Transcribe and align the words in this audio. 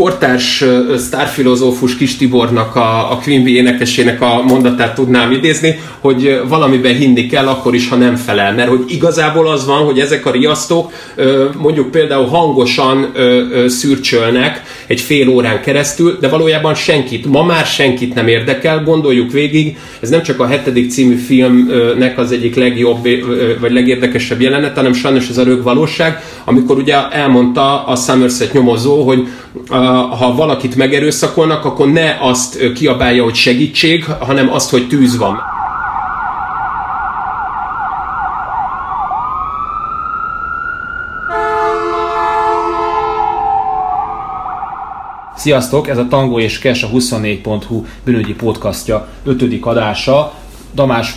kortárs 0.00 0.64
sztárfilozófus 0.96 1.96
Kis 1.96 2.16
Tibornak, 2.16 2.76
a, 2.76 3.12
a 3.12 3.20
Queen 3.22 3.44
Bee 3.44 3.52
énekesének 3.52 4.20
a 4.22 4.42
mondatát 4.42 4.94
tudnám 4.94 5.32
idézni, 5.32 5.78
hogy 5.98 6.40
valamiben 6.48 6.94
hinni 6.94 7.26
kell 7.26 7.46
akkor 7.46 7.74
is, 7.74 7.88
ha 7.88 7.96
nem 7.96 8.16
felel. 8.16 8.54
Mert 8.54 8.68
hogy 8.68 8.84
igazából 8.88 9.48
az 9.48 9.66
van, 9.66 9.84
hogy 9.84 9.98
ezek 9.98 10.26
a 10.26 10.30
riasztók 10.30 10.92
mondjuk 11.58 11.90
például 11.90 12.26
hangosan 12.26 13.12
szürcsölnek 13.66 14.62
egy 14.86 15.00
fél 15.00 15.28
órán 15.28 15.62
keresztül, 15.62 16.18
de 16.20 16.28
valójában 16.28 16.74
senkit, 16.74 17.26
ma 17.26 17.42
már 17.42 17.64
senkit 17.64 18.14
nem 18.14 18.28
érdekel, 18.28 18.82
gondoljuk 18.82 19.32
végig, 19.32 19.78
ez 20.00 20.08
nem 20.08 20.22
csak 20.22 20.40
a 20.40 20.46
hetedik 20.46 20.90
című 20.90 21.14
filmnek 21.14 22.18
az 22.18 22.32
egyik 22.32 22.54
legjobb 22.54 23.08
vagy 23.60 23.72
legérdekesebb 23.72 24.40
jelenet, 24.40 24.76
hanem 24.76 24.92
sajnos 24.92 25.28
ez 25.28 25.38
a 25.38 25.44
rög 25.44 25.62
valóság, 25.62 26.22
amikor 26.44 26.76
ugye 26.78 27.08
elmondta 27.10 27.84
a 27.84 27.96
Somerset 27.96 28.52
nyomozó, 28.52 29.02
hogy 29.02 29.28
ha 29.92 30.34
valakit 30.34 30.76
megerőszakolnak, 30.76 31.64
akkor 31.64 31.88
ne 31.88 32.16
azt 32.20 32.72
kiabálja, 32.72 33.22
hogy 33.22 33.34
segítség, 33.34 34.04
hanem 34.04 34.52
azt, 34.52 34.70
hogy 34.70 34.88
tűz 34.88 35.16
van. 35.16 35.38
Sziasztok, 45.40 45.88
ez 45.88 45.98
a 45.98 46.06
Tango 46.08 46.38
és 46.38 46.58
Kes, 46.58 46.82
a 46.82 46.88
24.hu 46.88 47.84
bűnügyi 48.04 48.34
podcastja 48.34 49.08
ötödik 49.24 49.66
adása. 49.66 50.32
Damás 50.74 51.14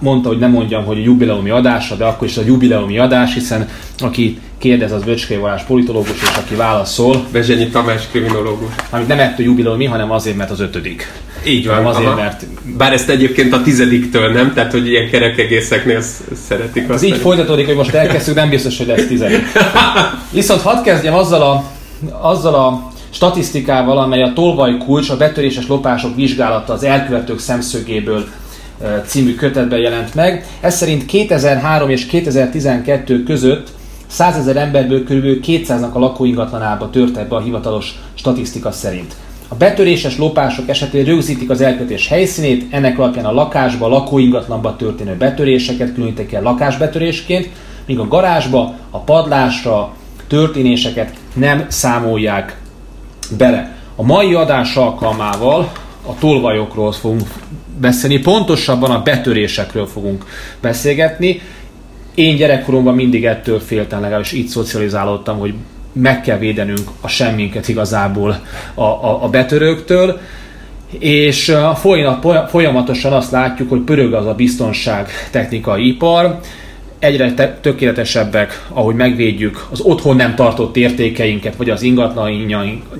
mondta, 0.00 0.28
hogy 0.28 0.38
nem 0.38 0.50
mondjam, 0.50 0.84
hogy 0.84 0.98
a 0.98 1.02
jubileumi 1.02 1.50
adása, 1.50 1.94
de 1.94 2.04
akkor 2.04 2.28
is 2.28 2.36
a 2.36 2.42
jubileumi 2.46 2.98
adás, 2.98 3.34
hiszen 3.34 3.68
aki 3.98 4.38
kérdez, 4.58 4.92
az 4.92 5.02
Böcskei 5.02 5.36
Valás 5.36 5.62
politológus, 5.62 6.22
és 6.22 6.36
aki 6.36 6.54
válaszol. 6.54 7.26
Bezsenyi 7.32 7.68
Tamás 7.68 8.08
kriminológus. 8.10 8.72
Amit 8.90 9.08
nem 9.08 9.18
ettől 9.18 9.46
jubileumi, 9.46 9.84
hanem 9.84 10.10
azért, 10.10 10.36
mert 10.36 10.50
az 10.50 10.60
ötödik. 10.60 11.12
Így 11.46 11.66
van. 11.66 11.86
azért, 11.86 12.06
aha. 12.06 12.14
mert... 12.14 12.46
Bár 12.76 12.92
ezt 12.92 13.08
egyébként 13.08 13.52
a 13.52 13.62
tizediktől 13.62 14.32
nem, 14.32 14.52
tehát 14.52 14.72
hogy 14.72 14.88
ilyen 14.88 15.10
kerekegészeknél 15.10 16.02
szeretik. 16.48 16.88
Ez 16.88 17.02
így 17.02 17.16
folytatódik, 17.16 17.66
hogy 17.66 17.76
most 17.76 17.94
elkezdjük, 17.94 18.36
nem 18.36 18.48
biztos, 18.48 18.78
hogy 18.78 18.86
lesz 18.86 19.06
tizedik. 19.06 19.42
Viszont 20.30 20.60
hadd 20.60 20.82
kezdjem 20.82 21.14
azzal 21.14 21.42
a, 21.42 21.64
azzal 22.20 22.54
a 22.54 22.92
statisztikával, 23.10 23.98
amely 23.98 24.22
a 24.22 24.32
tolvaj 24.32 24.78
kulcs, 24.78 25.10
a 25.10 25.16
betöréses 25.16 25.66
lopások 25.66 26.14
vizsgálata 26.14 26.72
az 26.72 26.82
elkövetők 26.82 27.38
szemszögéből 27.38 28.24
című 29.06 29.34
kötetben 29.34 29.78
jelent 29.78 30.14
meg. 30.14 30.46
Ez 30.60 30.76
szerint 30.76 31.06
2003 31.06 31.88
és 31.88 32.06
2012 32.06 33.22
között 33.22 33.72
100 34.06 34.36
ezer 34.36 34.56
emberből 34.56 35.02
kb. 35.02 35.44
200-nak 35.46 35.92
a 35.92 35.98
lakóingatlanába 35.98 36.90
tört 36.90 37.16
ebbe 37.16 37.36
a 37.36 37.40
hivatalos 37.40 37.94
statisztika 38.14 38.70
szerint. 38.70 39.14
A 39.48 39.54
betöréses 39.54 40.18
lopások 40.18 40.68
esetén 40.68 41.04
rögzítik 41.04 41.50
az 41.50 41.60
elkötés 41.60 42.08
helyszínét, 42.08 42.66
ennek 42.70 42.98
alapján 42.98 43.24
a 43.24 43.32
lakásba, 43.32 43.88
lakóingatlanba 43.88 44.76
történő 44.76 45.16
betöréseket 45.16 45.94
különítik 45.94 46.32
el 46.32 46.42
lakásbetörésként, 46.42 47.48
míg 47.86 47.98
a 47.98 48.08
garázsba, 48.08 48.74
a 48.90 48.98
padlásra 48.98 49.92
történéseket 50.28 51.12
nem 51.34 51.64
számolják 51.68 52.60
bele. 53.38 53.76
A 53.96 54.02
mai 54.02 54.34
adás 54.34 54.76
alkalmával 54.76 55.72
a 56.06 56.14
tolvajokról 56.18 56.92
fogunk 56.92 57.28
beszélni, 57.80 58.18
pontosabban 58.18 58.90
a 58.90 59.02
betörésekről 59.02 59.86
fogunk 59.86 60.24
beszélgetni. 60.60 61.40
Én 62.14 62.36
gyerekkoromban 62.36 62.94
mindig 62.94 63.24
ettől 63.24 63.60
féltem, 63.60 64.00
legalábbis 64.00 64.32
így 64.32 64.46
szocializálódtam, 64.46 65.38
hogy 65.38 65.54
meg 65.92 66.20
kell 66.20 66.38
védenünk 66.38 66.90
a 67.00 67.08
semminket 67.08 67.68
igazából 67.68 68.40
a, 68.74 68.82
a, 68.82 69.24
a 69.24 69.28
betörőktől, 69.28 70.20
és 70.98 71.56
folyamatosan 72.48 73.12
azt 73.12 73.30
látjuk, 73.30 73.68
hogy 73.68 73.80
pörög 73.80 74.12
az 74.12 74.26
a 74.26 74.34
biztonság 74.34 75.08
technikai 75.30 75.88
ipar, 75.88 76.40
egyre 76.98 77.34
te- 77.34 77.58
tökéletesebbek, 77.60 78.66
ahogy 78.68 78.94
megvédjük 78.94 79.66
az 79.70 79.80
otthon 79.80 80.16
nem 80.16 80.34
tartott 80.34 80.76
értékeinket, 80.76 81.56
vagy 81.56 81.70
az 81.70 81.82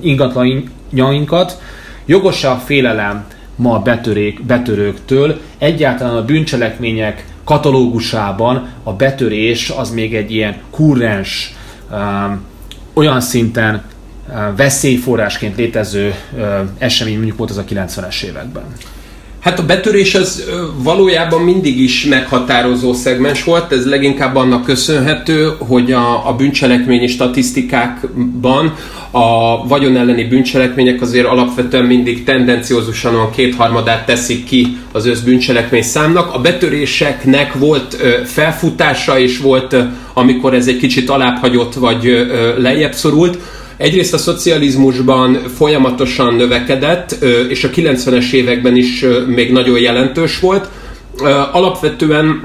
ingatlanjainkat. 0.01 1.61
Jogos 2.05 2.43
a 2.43 2.61
félelem 2.65 3.25
ma 3.55 3.79
betörék, 3.79 4.45
betörőktől, 4.45 5.39
egyáltalán 5.57 6.15
a 6.15 6.25
bűncselekmények 6.25 7.25
katalógusában 7.43 8.67
a 8.83 8.93
betörés 8.93 9.69
az 9.69 9.91
még 9.91 10.15
egy 10.15 10.31
ilyen 10.31 10.55
kurrens, 10.69 11.53
um, 11.91 12.43
olyan 12.93 13.21
szinten 13.21 13.83
uh, 14.27 14.55
veszélyforrásként 14.55 15.57
létező 15.57 16.13
uh, 16.33 16.59
esemény 16.77 17.15
mondjuk 17.15 17.37
volt 17.37 17.49
az 17.49 17.57
a 17.57 17.63
90-es 17.63 18.23
években. 18.23 18.63
Hát 19.45 19.59
a 19.59 19.65
betörés 19.65 20.15
az 20.15 20.43
valójában 20.77 21.41
mindig 21.41 21.79
is 21.79 22.05
meghatározó 22.05 22.93
szegmens 22.93 23.43
volt, 23.43 23.71
ez 23.71 23.85
leginkább 23.85 24.35
annak 24.35 24.63
köszönhető, 24.63 25.51
hogy 25.57 25.91
a, 25.91 26.27
a 26.27 26.35
bűncselekményi 26.35 27.07
statisztikákban 27.07 28.75
a 29.11 29.67
vagyon 29.67 29.97
elleni 29.97 30.23
bűncselekmények 30.23 31.01
azért 31.01 31.25
alapvetően 31.25 31.85
mindig 31.85 32.23
tendenciózusan 32.23 33.15
a 33.15 33.29
kétharmadát 33.29 34.05
teszik 34.05 34.43
ki 34.45 34.77
az 34.91 35.05
összbűncselekmény 35.05 35.83
számnak. 35.83 36.33
A 36.33 36.39
betöréseknek 36.39 37.53
volt 37.53 37.97
felfutása, 38.25 39.19
és 39.19 39.39
volt, 39.39 39.75
amikor 40.13 40.53
ez 40.53 40.67
egy 40.67 40.77
kicsit 40.77 41.09
alábbhagyott 41.09 41.73
vagy 41.73 42.27
lejjebb 42.57 42.93
szorult, 42.93 43.37
Egyrészt 43.77 44.13
a 44.13 44.17
szocializmusban 44.17 45.37
folyamatosan 45.55 46.33
növekedett, 46.33 47.11
és 47.49 47.63
a 47.63 47.69
90-es 47.69 48.31
években 48.31 48.75
is 48.75 49.05
még 49.27 49.51
nagyon 49.51 49.79
jelentős 49.79 50.39
volt. 50.39 50.69
Alapvetően 51.51 52.43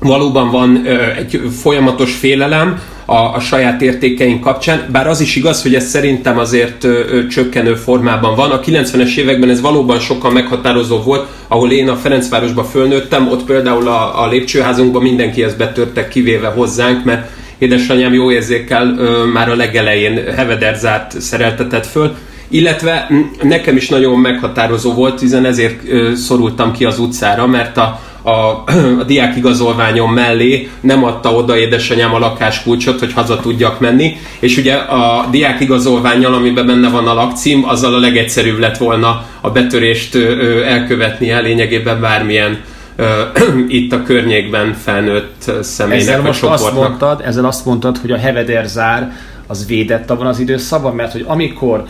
valóban 0.00 0.50
van 0.50 0.86
egy 1.16 1.40
folyamatos 1.60 2.14
félelem 2.14 2.80
a, 3.04 3.14
a 3.14 3.40
saját 3.40 3.82
értékeink 3.82 4.40
kapcsán, 4.40 4.88
bár 4.92 5.06
az 5.06 5.20
is 5.20 5.36
igaz, 5.36 5.62
hogy 5.62 5.74
ez 5.74 5.88
szerintem 5.88 6.38
azért 6.38 6.86
csökkenő 7.30 7.74
formában 7.74 8.34
van. 8.34 8.50
A 8.50 8.60
90-es 8.60 9.16
években 9.16 9.50
ez 9.50 9.60
valóban 9.60 9.98
sokkal 9.98 10.30
meghatározó 10.30 11.02
volt, 11.02 11.26
ahol 11.48 11.70
én 11.72 11.88
a 11.88 11.96
Ferencvárosba 11.96 12.64
fölnőttem, 12.64 13.28
ott 13.28 13.44
például 13.44 13.88
a, 13.88 14.22
a 14.22 14.28
lépcsőházunkban 14.28 15.02
mindenki 15.02 15.42
ezt 15.42 15.56
betörtek, 15.56 16.08
kivéve 16.08 16.48
hozzánk, 16.48 17.04
mert 17.04 17.30
édesanyám 17.58 18.12
jó 18.12 18.30
érzékkel 18.30 18.84
már 19.32 19.48
a 19.48 19.56
legelején 19.56 20.34
hevederzát 20.34 21.20
szereltetett 21.20 21.86
föl, 21.86 22.14
illetve 22.48 23.08
nekem 23.42 23.76
is 23.76 23.88
nagyon 23.88 24.18
meghatározó 24.20 24.92
volt, 24.92 25.20
hiszen 25.20 25.44
ezért 25.44 25.80
szorultam 26.16 26.72
ki 26.72 26.84
az 26.84 26.98
utcára, 26.98 27.46
mert 27.46 27.76
a, 27.76 28.00
a, 28.22 28.30
a 28.30 29.04
diákigazolványom 29.06 30.12
mellé 30.12 30.68
nem 30.80 31.04
adta 31.04 31.34
oda 31.34 31.56
édesanyám 31.56 32.14
a 32.14 32.18
lakáskulcsot, 32.18 32.98
hogy 32.98 33.12
haza 33.12 33.40
tudjak 33.40 33.80
menni, 33.80 34.16
és 34.38 34.56
ugye 34.56 34.74
a 34.74 35.28
diákigazolványjal, 35.30 36.34
amiben 36.34 36.66
benne 36.66 36.88
van 36.88 37.06
a 37.06 37.14
lakcím, 37.14 37.68
azzal 37.68 37.94
a 37.94 37.98
legegyszerűbb 37.98 38.58
lett 38.58 38.76
volna 38.76 39.24
a 39.40 39.50
betörést 39.50 40.14
ö, 40.14 40.62
elkövetni 40.62 41.40
lényegében 41.42 42.00
bármilyen 42.00 42.58
itt 43.68 43.92
a 43.92 44.02
környékben 44.02 44.74
felnőtt 44.74 45.50
személynek 45.60 46.08
ezzel 46.08 46.20
most 46.20 46.42
azt 46.42 46.72
mondtad, 46.72 47.22
ezzel 47.24 47.44
azt 47.44 47.64
mondtad, 47.64 47.98
hogy 47.98 48.10
a 48.10 48.16
hevederzár 48.16 49.12
az 49.46 49.66
védett 49.66 50.10
abban 50.10 50.26
az 50.26 50.38
időszakban, 50.38 50.94
mert 50.94 51.12
hogy 51.12 51.24
amikor 51.26 51.84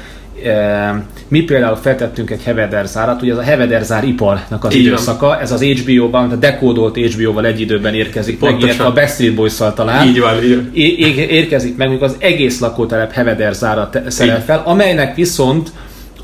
mi 1.28 1.40
például 1.40 1.76
feltettünk 1.76 2.30
egy 2.30 2.42
hevederzárat, 2.42 3.22
ugye 3.22 3.32
ez 3.32 3.38
a 3.38 3.42
hevederzár 3.42 4.04
iparnak 4.04 4.64
az 4.64 4.74
Így 4.74 4.84
időszaka, 4.84 5.40
ez 5.40 5.52
az 5.52 5.62
HBO-ban, 5.62 6.30
a 6.30 6.36
dekódolt 6.36 6.96
HBO-val 6.96 7.46
egy 7.46 7.60
időben 7.60 7.94
érkezik 7.94 8.38
Pontosan. 8.38 8.76
meg, 8.76 8.86
a 8.86 8.92
Backstreet 8.92 9.34
boys 9.34 9.56
talán. 9.74 10.06
Így 10.06 10.20
van, 10.20 10.42
így. 10.44 10.60
É- 10.72 11.30
érkezik 11.30 11.76
meg, 11.76 11.88
amikor 11.88 12.06
az 12.06 12.16
egész 12.18 12.60
lakótelep 12.60 13.12
hevederzára 13.12 13.90
szerel 14.06 14.44
fel, 14.44 14.62
amelynek 14.64 15.14
viszont 15.14 15.70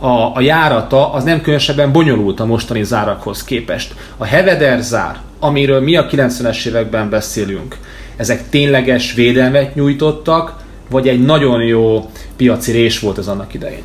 a, 0.02 0.32
a 0.34 0.40
járata 0.40 1.12
az 1.12 1.25
nem 1.25 1.40
különösebben 1.40 1.93
bonyolult 1.93 2.40
a 2.40 2.46
mostani 2.46 2.84
zárakhoz 2.84 3.44
képest. 3.44 3.94
A 4.16 4.25
Heveder 4.25 4.81
zár, 4.81 5.20
amiről 5.38 5.81
mi 5.81 5.96
a 5.96 6.06
90-es 6.06 6.66
években 6.66 7.10
beszélünk, 7.10 7.76
ezek 8.16 8.49
tényleges 8.49 9.14
védelmet 9.14 9.75
nyújtottak, 9.75 10.54
vagy 10.90 11.08
egy 11.08 11.22
nagyon 11.22 11.62
jó 11.62 12.10
piaci 12.37 12.72
rés 12.72 12.99
volt 12.99 13.19
ez 13.19 13.26
annak 13.26 13.54
idején? 13.54 13.82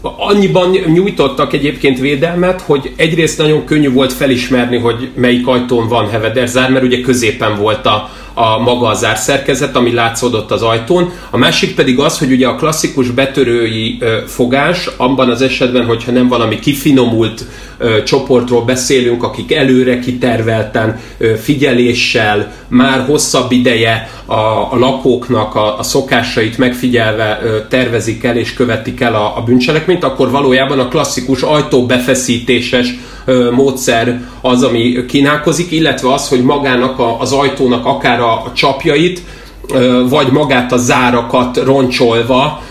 Annyiban 0.00 0.70
nyújtottak 0.70 1.52
egyébként 1.52 2.00
védelmet, 2.00 2.60
hogy 2.60 2.92
egyrészt 2.96 3.38
nagyon 3.38 3.64
könnyű 3.64 3.92
volt 3.92 4.12
felismerni, 4.12 4.78
hogy 4.78 5.10
melyik 5.14 5.46
ajtón 5.46 5.88
van 5.88 6.08
Heveder 6.08 6.48
zár, 6.48 6.70
mert 6.70 6.84
ugye 6.84 7.00
középen 7.00 7.56
volt 7.56 7.86
a, 7.86 8.10
a 8.38 8.58
maga 8.58 8.86
a 8.86 8.94
zárszerkezet, 8.94 9.76
ami 9.76 9.92
látszódott 9.92 10.50
az 10.50 10.62
ajtón. 10.62 11.12
A 11.30 11.36
másik 11.36 11.74
pedig 11.74 11.98
az, 11.98 12.18
hogy 12.18 12.32
ugye 12.32 12.46
a 12.46 12.54
klasszikus 12.54 13.10
betörői 13.10 13.98
fogás, 14.26 14.90
abban 14.96 15.30
az 15.30 15.42
esetben, 15.42 15.84
hogyha 15.84 16.12
nem 16.12 16.28
valami 16.28 16.58
kifinomult 16.58 17.44
csoportról 18.04 18.64
beszélünk, 18.64 19.22
akik 19.22 19.52
előre 19.52 19.98
kitervelten, 19.98 21.00
figyeléssel, 21.42 22.52
már 22.68 23.04
hosszabb 23.06 23.52
ideje 23.52 24.10
a, 24.26 24.34
a 24.34 24.76
lakóknak 24.78 25.54
a, 25.54 25.78
a 25.78 25.82
szokásait 25.82 26.58
megfigyelve 26.58 27.40
tervezik 27.68 28.24
el 28.24 28.36
és 28.36 28.54
követik 28.54 29.00
el 29.00 29.14
a, 29.14 29.36
a 29.36 29.42
bűncselekményt, 29.42 30.04
akkor 30.04 30.30
valójában 30.30 30.78
a 30.78 30.88
klasszikus 30.88 31.42
ajtóbefeszítéses 31.42 32.86
ö, 32.88 33.15
módszer 33.50 34.20
az, 34.40 34.62
ami 34.62 35.04
kínálkozik, 35.08 35.70
illetve 35.70 36.12
az, 36.12 36.28
hogy 36.28 36.42
magának 36.42 36.98
a, 36.98 37.20
az 37.20 37.32
ajtónak 37.32 37.86
akár 37.86 38.20
a, 38.20 38.32
a 38.32 38.52
csapjait, 38.54 39.22
vagy 40.08 40.26
magát 40.32 40.72
a 40.72 40.76
zárakat 40.76 41.56
roncsolva 41.64 42.62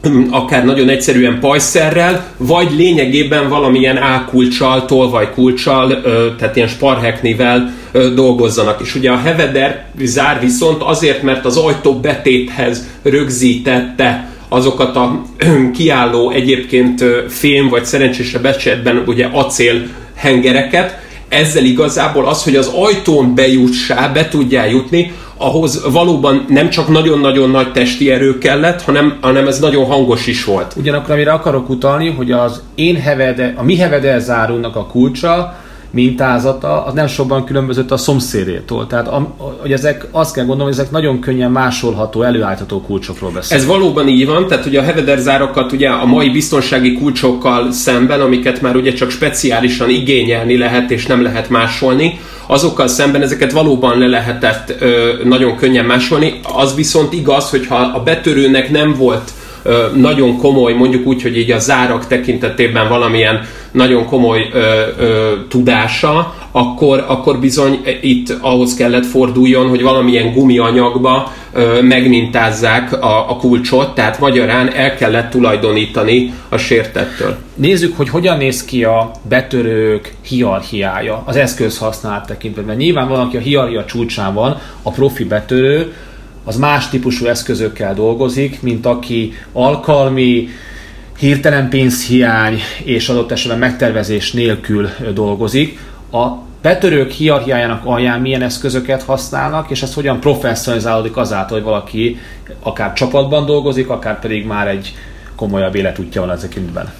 akár 0.30 0.64
nagyon 0.64 0.88
egyszerűen 0.88 1.40
pajszerrel, 1.40 2.26
vagy 2.36 2.72
lényegében 2.76 3.48
valamilyen 3.48 3.96
ákulcsal, 3.96 4.84
tolvajkulcsal, 4.84 6.00
tehát 6.38 6.56
ilyen 6.56 6.68
sparheknivel 6.68 7.74
dolgozzanak. 8.14 8.80
És 8.80 8.94
ugye 8.94 9.10
a 9.10 9.16
Heveder 9.16 9.84
zár 10.02 10.40
viszont 10.40 10.82
azért, 10.82 11.22
mert 11.22 11.44
az 11.44 11.56
ajtó 11.56 11.94
betéthez 11.94 12.86
rögzítette 13.02 14.29
azokat 14.52 14.96
a 14.96 15.22
kiálló 15.76 16.30
egyébként 16.30 17.04
fém 17.28 17.68
vagy 17.68 17.84
szerencsésebb 17.84 18.46
esetben 18.46 19.02
ugye 19.06 19.26
acél 19.32 19.88
hengereket, 20.14 20.98
ezzel 21.28 21.64
igazából 21.64 22.26
az, 22.28 22.42
hogy 22.42 22.56
az 22.56 22.72
ajtón 22.74 23.34
bejutsá, 23.34 24.08
be 24.08 24.28
tudjál 24.28 24.68
jutni, 24.68 25.12
ahhoz 25.36 25.92
valóban 25.92 26.44
nem 26.48 26.70
csak 26.70 26.88
nagyon-nagyon 26.88 27.50
nagy 27.50 27.72
testi 27.72 28.10
erő 28.10 28.38
kellett, 28.38 28.82
hanem, 28.82 29.18
hanem 29.20 29.46
ez 29.46 29.60
nagyon 29.60 29.84
hangos 29.84 30.26
is 30.26 30.44
volt. 30.44 30.74
Ugyanakkor 30.76 31.14
amire 31.14 31.32
akarok 31.32 31.68
utalni, 31.68 32.10
hogy 32.10 32.32
az 32.32 32.62
én 32.74 32.96
hevede, 32.96 33.54
a 33.56 33.62
mi 33.62 33.76
hevede 33.76 34.18
zárónak 34.18 34.76
a 34.76 34.86
kulcsa, 34.86 35.56
mintázata, 35.90 36.84
az 36.84 36.94
nem 36.94 37.06
sokban 37.06 37.44
különbözött 37.44 37.90
a 37.90 37.96
szomszédétól. 37.96 38.86
Tehát 38.86 39.08
a, 39.08 39.34
hogy 39.60 39.72
ezek, 39.72 40.06
azt 40.10 40.34
kell 40.34 40.44
gondolni, 40.44 40.72
hogy 40.72 40.80
ezek 40.80 40.92
nagyon 40.92 41.20
könnyen 41.20 41.50
másolható, 41.50 42.22
előállítható 42.22 42.80
kulcsokról 42.80 43.30
beszélünk. 43.30 43.68
Ez 43.68 43.74
valóban 43.74 44.08
így 44.08 44.26
van, 44.26 44.46
tehát 44.46 44.66
ugye 44.66 44.80
a 44.80 44.82
Heveder 44.82 45.18
zárokat 45.18 45.72
ugye 45.72 45.88
a 45.88 46.06
mai 46.06 46.30
biztonsági 46.30 46.92
kulcsokkal 46.92 47.72
szemben, 47.72 48.20
amiket 48.20 48.60
már 48.60 48.76
ugye 48.76 48.92
csak 48.92 49.10
speciálisan 49.10 49.90
igényelni 49.90 50.56
lehet 50.56 50.90
és 50.90 51.06
nem 51.06 51.22
lehet 51.22 51.48
másolni, 51.48 52.20
azokkal 52.46 52.88
szemben 52.88 53.22
ezeket 53.22 53.52
valóban 53.52 53.98
le 53.98 54.06
lehetett 54.06 54.74
ö, 54.78 55.12
nagyon 55.24 55.56
könnyen 55.56 55.84
másolni. 55.84 56.40
Az 56.42 56.74
viszont 56.74 57.12
igaz, 57.12 57.50
hogyha 57.50 57.76
a 57.76 58.02
betörőnek 58.02 58.70
nem 58.70 58.94
volt 58.94 59.30
nagyon 59.94 60.38
komoly, 60.38 60.72
mondjuk 60.72 61.06
úgy, 61.06 61.22
hogy 61.22 61.38
így 61.38 61.50
a 61.50 61.58
zárak 61.58 62.06
tekintetében 62.06 62.88
valamilyen 62.88 63.40
nagyon 63.72 64.06
komoly 64.06 64.48
ö, 64.52 64.82
ö, 64.98 65.32
tudása, 65.48 66.34
akkor, 66.52 67.04
akkor 67.08 67.38
bizony 67.38 67.80
itt 68.00 68.36
ahhoz 68.40 68.74
kellett 68.74 69.06
forduljon, 69.06 69.68
hogy 69.68 69.82
valamilyen 69.82 70.32
gumianyagba 70.32 71.32
ö, 71.52 71.82
megmintázzák 71.82 73.02
a, 73.02 73.30
a 73.30 73.36
kulcsot, 73.36 73.94
tehát 73.94 74.18
magyarán 74.18 74.72
el 74.72 74.94
kellett 74.94 75.30
tulajdonítani 75.30 76.34
a 76.48 76.56
sértettől. 76.56 77.36
Nézzük, 77.54 77.96
hogy 77.96 78.08
hogyan 78.08 78.36
néz 78.36 78.64
ki 78.64 78.84
a 78.84 79.10
betörők 79.28 80.14
hierarchiája 80.22 81.22
az 81.26 81.36
eszköz 81.36 81.78
használat 81.78 82.26
tekintetben. 82.26 82.76
Nyilván 82.76 83.08
van, 83.08 83.20
aki 83.20 83.36
a 83.36 83.40
hierarchia 83.40 83.84
csúcsán 83.84 84.34
van, 84.34 84.58
a 84.82 84.90
profi 84.90 85.24
betörő, 85.24 85.92
az 86.44 86.56
más 86.56 86.88
típusú 86.88 87.26
eszközökkel 87.26 87.94
dolgozik, 87.94 88.62
mint 88.62 88.86
aki 88.86 89.32
alkalmi, 89.52 90.48
hirtelen 91.18 91.68
pénzhiány 91.68 92.60
és 92.84 93.08
adott 93.08 93.30
esetben 93.30 93.58
megtervezés 93.58 94.32
nélkül 94.32 94.88
dolgozik. 95.14 95.78
A 96.12 96.28
betörők 96.62 97.10
hierarchiájának 97.10 97.84
alján 97.84 98.20
milyen 98.20 98.42
eszközöket 98.42 99.02
használnak, 99.02 99.70
és 99.70 99.82
ez 99.82 99.94
hogyan 99.94 100.20
professzionalizálódik 100.20 101.16
azáltal, 101.16 101.56
hogy 101.56 101.66
valaki 101.66 102.18
akár 102.62 102.92
csapatban 102.92 103.46
dolgozik, 103.46 103.88
akár 103.88 104.20
pedig 104.20 104.46
már 104.46 104.68
egy 104.68 104.94
komolyabb 105.36 105.74
életútja 105.74 106.20
van 106.20 106.30
ezekben. 106.30 106.92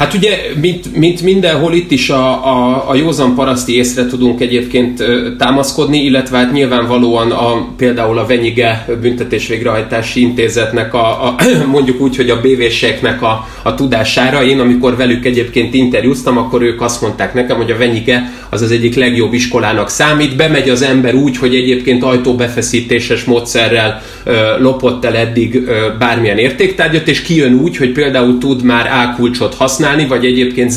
Hát 0.00 0.14
ugye, 0.14 0.38
mint, 0.60 0.96
mint 0.96 1.22
mindenhol 1.22 1.74
itt 1.74 1.90
is 1.90 2.10
a, 2.10 2.46
a, 2.46 2.88
a 2.88 2.94
józan 2.94 3.34
paraszti 3.34 3.76
észre 3.76 4.06
tudunk 4.06 4.40
egyébként 4.40 5.04
támaszkodni, 5.38 5.98
illetve 6.04 6.38
hát 6.38 6.52
nyilvánvalóan 6.52 7.30
a, 7.30 7.68
például 7.76 8.18
a 8.18 8.26
Venyige 8.26 8.86
büntetés 9.00 9.46
végrehajtási 9.46 10.20
intézetnek 10.20 10.94
a, 10.94 11.26
a 11.26 11.34
mondjuk 11.74 12.00
úgy, 12.00 12.16
hogy 12.16 12.30
a 12.30 12.40
BV-seknek 12.40 13.22
a, 13.22 13.48
a 13.62 13.74
tudására. 13.74 14.44
Én 14.44 14.60
amikor 14.60 14.96
velük 14.96 15.24
egyébként 15.24 15.74
interjúztam, 15.74 16.38
akkor 16.38 16.62
ők 16.62 16.80
azt 16.80 17.02
mondták 17.02 17.34
nekem, 17.34 17.56
hogy 17.56 17.70
a 17.70 17.76
Venyige 17.76 18.32
az 18.50 18.62
az 18.62 18.70
egyik 18.70 18.94
legjobb 18.94 19.32
iskolának 19.32 19.90
számít. 19.90 20.36
Bemegy 20.36 20.68
az 20.68 20.82
ember 20.82 21.14
úgy, 21.14 21.36
hogy 21.36 21.54
egyébként 21.54 22.02
ajtóbefeszítéses 22.02 23.24
módszerrel 23.24 24.02
ö, 24.24 24.58
lopott 24.58 25.04
el 25.04 25.16
eddig 25.16 25.54
ö, 25.54 25.88
bármilyen 25.98 26.38
értéktárgyat, 26.38 27.08
és 27.08 27.22
kijön 27.22 27.54
úgy, 27.54 27.76
hogy 27.76 27.92
például 27.92 28.38
tud 28.38 28.62
már 28.62 28.86
ákulcsot 28.86 29.54
használni, 29.54 29.68
használni, 29.70 30.06
vagy 30.06 30.24
egyébként 30.24 30.70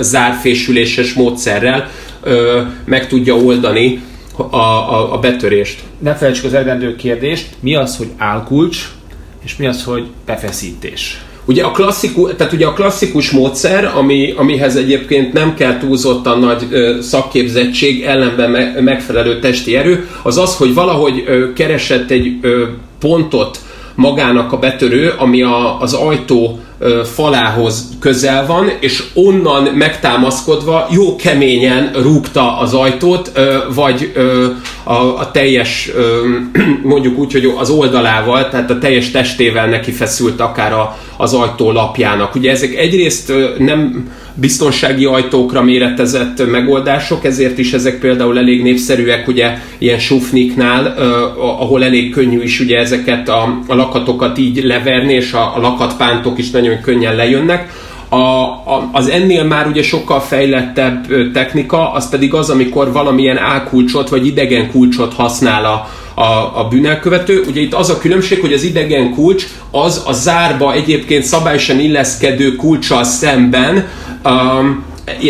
zárfésüléses 0.00 1.12
módszerrel 1.12 1.90
ö, 2.22 2.60
meg 2.84 3.06
tudja 3.06 3.36
oldani 3.36 4.02
a, 4.36 4.44
a, 4.44 5.12
a 5.12 5.18
betörést. 5.18 5.80
Ne 5.98 6.14
felejtsük 6.14 6.44
az 6.44 6.54
eredendő 6.54 6.96
kérdést, 6.96 7.46
mi 7.60 7.74
az, 7.74 7.96
hogy 7.96 8.08
álkulcs, 8.16 8.88
és 9.44 9.56
mi 9.56 9.66
az, 9.66 9.84
hogy 9.84 10.06
befeszítés? 10.26 11.20
Ugye 11.50 11.64
a 11.64 11.70
klasszikus, 11.70 12.30
tehát 12.36 12.52
ugye 12.52 12.66
a 12.66 12.72
klasszikus 12.72 13.30
módszer, 13.30 13.92
ami, 13.96 14.34
amihez 14.36 14.76
egyébként 14.76 15.32
nem 15.32 15.54
kell 15.54 15.78
túlzottan 15.78 16.38
nagy 16.38 16.66
ö, 16.70 16.96
szakképzettség, 17.00 18.02
ellenben 18.02 18.50
me, 18.50 18.80
megfelelő 18.80 19.38
testi 19.38 19.76
erő, 19.76 20.08
az 20.22 20.38
az, 20.38 20.56
hogy 20.56 20.74
valahogy 20.74 21.24
ö, 21.26 21.52
keresett 21.52 22.10
egy 22.10 22.38
ö, 22.40 22.64
pontot 23.00 23.58
magának 23.94 24.52
a 24.52 24.58
betörő, 24.58 25.12
ami 25.18 25.42
a, 25.42 25.80
az 25.80 25.92
ajtó 25.92 26.60
falához 27.14 27.88
közel 28.00 28.46
van, 28.46 28.70
és 28.80 29.02
onnan 29.14 29.62
megtámaszkodva 29.62 30.86
jó 30.90 31.16
keményen 31.16 31.90
rúgta 32.02 32.58
az 32.58 32.74
ajtót, 32.74 33.32
vagy 33.74 34.12
a, 34.84 34.94
a 34.94 35.30
teljes, 35.30 35.90
mondjuk 36.82 37.18
úgy, 37.18 37.32
hogy 37.32 37.54
az 37.58 37.70
oldalával, 37.70 38.48
tehát 38.48 38.70
a 38.70 38.78
teljes 38.78 39.10
testével 39.10 39.66
neki 39.66 39.90
feszült 39.90 40.40
akár 40.40 40.72
a, 40.72 40.98
az 41.20 41.34
ajtó 41.34 41.72
lapjának. 41.72 42.34
Ugye 42.34 42.50
ezek 42.50 42.74
egyrészt 42.74 43.32
nem 43.58 44.08
biztonsági 44.34 45.04
ajtókra 45.04 45.62
méretezett 45.62 46.50
megoldások, 46.50 47.24
ezért 47.24 47.58
is 47.58 47.72
ezek 47.72 47.98
például 47.98 48.38
elég 48.38 48.62
népszerűek 48.62 49.28
ugye 49.28 49.58
ilyen 49.78 49.98
sufniknál, 49.98 50.86
ahol 51.38 51.84
elég 51.84 52.12
könnyű 52.12 52.42
is 52.42 52.60
ugye 52.60 52.78
ezeket 52.78 53.28
a, 53.28 53.60
a 53.66 53.74
lakatokat 53.74 54.38
így 54.38 54.64
leverni, 54.64 55.12
és 55.12 55.32
a, 55.32 55.56
a 55.56 55.60
lakatpántok 55.60 56.38
is 56.38 56.50
nagyon 56.50 56.80
könnyen 56.80 57.16
lejönnek. 57.16 57.72
A, 58.08 58.16
a, 58.16 58.90
az 58.92 59.08
ennél 59.08 59.44
már 59.44 59.66
ugye 59.66 59.82
sokkal 59.82 60.20
fejlettebb 60.20 61.32
technika, 61.32 61.92
az 61.92 62.08
pedig 62.08 62.34
az, 62.34 62.50
amikor 62.50 62.92
valamilyen 62.92 63.38
álkulcsot 63.38 64.08
vagy 64.08 64.26
idegen 64.26 64.70
kulcsot 64.70 65.14
használ 65.14 65.64
a, 65.64 65.88
a, 66.20 66.58
a 66.60 66.68
bűnelkövető. 66.70 67.44
Ugye 67.48 67.60
itt 67.60 67.74
az 67.74 67.90
a 67.90 67.98
különbség, 67.98 68.40
hogy 68.40 68.52
az 68.52 68.62
idegen 68.62 69.14
kulcs 69.14 69.46
az 69.70 70.02
a 70.06 70.12
zárba 70.12 70.72
egyébként 70.72 71.24
szabályosan 71.24 71.80
illeszkedő 71.80 72.56
kulcsal 72.56 73.04
szemben 73.04 73.88
um, 74.24 74.84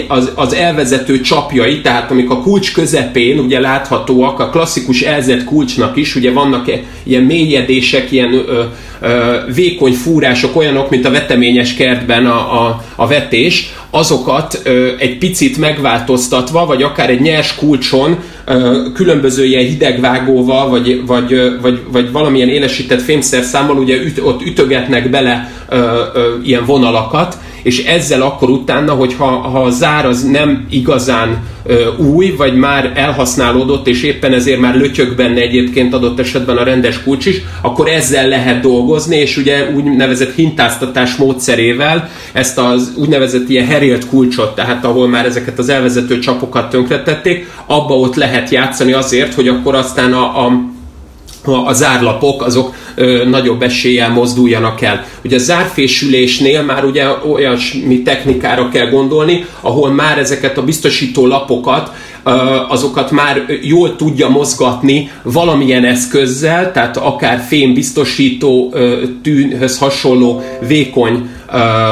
az, 0.09 0.32
az 0.35 0.54
elvezető 0.54 1.20
csapjai, 1.20 1.80
tehát 1.80 2.11
amik 2.11 2.30
a 2.30 2.40
kulcs 2.40 2.73
közepén 2.73 3.38
ugye 3.38 3.61
láthatóak, 3.61 4.40
a 4.40 4.50
klasszikus 4.50 5.00
elzett 5.00 5.44
kulcsnak 5.44 5.97
is, 5.97 6.16
ugye 6.16 6.32
vannak 6.32 6.70
-e 6.70 6.80
ilyen 7.02 7.23
mélyedések, 7.23 8.12
ilyen 8.12 8.32
ö, 8.32 8.62
ö, 9.00 9.38
vékony 9.54 9.92
fúrások, 9.92 10.56
olyanok, 10.56 10.90
mint 10.90 11.04
a 11.04 11.11
veteményes 11.11 11.75
kertben 11.75 12.26
a, 12.26 12.66
a, 12.66 12.85
a 12.97 13.06
vetés, 13.06 13.73
azokat 13.90 14.61
ö, 14.64 14.90
egy 14.99 15.18
picit 15.18 15.59
megváltoztatva, 15.59 16.66
vagy 16.66 16.82
akár 16.82 17.11
egy 17.11 17.20
nyers 17.20 17.54
kulcson 17.54 18.18
különböző 18.95 19.45
ilyen 19.45 19.64
hidegvágóval, 19.64 20.69
vagy, 20.69 21.07
vagy, 21.07 21.52
vagy, 21.61 21.80
vagy 21.92 22.12
valamilyen 22.12 22.49
élesített 22.49 23.02
fémszerszámmal 23.02 23.76
ugye 23.76 23.97
üt, 24.02 24.21
ott 24.23 24.42
ütögetnek 24.42 25.11
bele 25.11 25.52
ö, 25.69 25.76
ö, 26.14 26.35
ilyen 26.42 26.64
vonalakat, 26.64 27.38
és 27.62 27.85
ezzel 27.85 28.23
akkor 28.23 28.50
utána, 28.50 28.93
hogyha 28.93 29.25
ha 29.25 29.62
a 29.62 29.71
zár 29.71 30.07
az 30.07 30.23
nem 30.23 30.67
igazán 30.71 31.43
ö, 31.64 31.97
új, 31.97 32.35
vagy 32.37 32.55
már 32.55 32.93
elhasználódott, 32.95 33.87
és 33.87 34.02
éppen 34.02 34.33
ezért 34.33 34.61
már 34.61 34.75
lötyög 34.75 35.14
benne 35.14 35.40
egyébként 35.40 35.95
adott 35.95 36.19
esetben 36.19 36.57
a 36.57 36.64
rendes 36.64 37.02
kulcs 37.02 37.26
is, 37.26 37.43
akkor 37.62 37.88
ezzel 37.88 38.29
lehet 38.29 38.61
dolgozni, 38.61 39.17
és 39.17 39.37
ugye 39.37 39.71
úgynevezett 39.75 40.35
hintáztatás 40.35 41.17
módszerével 41.17 42.09
ezt 42.33 42.59
az 42.59 42.93
úgynevezett 42.97 43.49
ilyen 43.49 43.67
herélt 43.67 44.09
kulcsot, 44.09 44.55
tehát 44.55 44.85
ahol 44.85 45.09
már 45.09 45.26
ezeket 45.26 45.59
az 45.59 45.69
elvezető 45.69 46.19
csapokat 46.19 46.71
tönkretették, 46.71 47.49
abba 47.67 47.95
ott 47.95 48.14
lehet 48.14 48.50
játszani 48.50 48.93
azért, 48.93 49.35
hogy 49.35 49.49
akkor 49.49 49.75
aztán 49.75 50.12
a, 50.12 50.47
a 50.47 50.70
a 51.44 51.73
zárlapok 51.73 52.42
azok 52.42 52.75
ö, 52.94 53.25
nagyobb 53.28 53.62
eséllyel 53.62 54.11
mozduljanak 54.11 54.80
el. 54.80 55.04
Ugye 55.25 55.37
a 55.37 55.38
zárfésülésnél 55.38 56.62
már 56.62 56.85
ugye 56.85 57.04
olyasmi 57.32 58.02
technikára 58.02 58.68
kell 58.68 58.90
gondolni, 58.90 59.44
ahol 59.61 59.90
már 59.92 60.18
ezeket 60.18 60.59
a 60.59 60.64
biztosító 60.64 61.26
lapokat 61.26 61.92
azokat 62.68 63.11
már 63.11 63.44
jól 63.62 63.97
tudja 63.97 64.28
mozgatni 64.28 65.11
valamilyen 65.23 65.85
eszközzel, 65.85 66.73
tehát 66.73 66.97
akár 66.97 67.44
fémbiztosító 67.49 68.70
ö, 68.73 69.02
tűnhöz 69.23 69.78
hasonló 69.78 70.42
vékony 70.66 71.28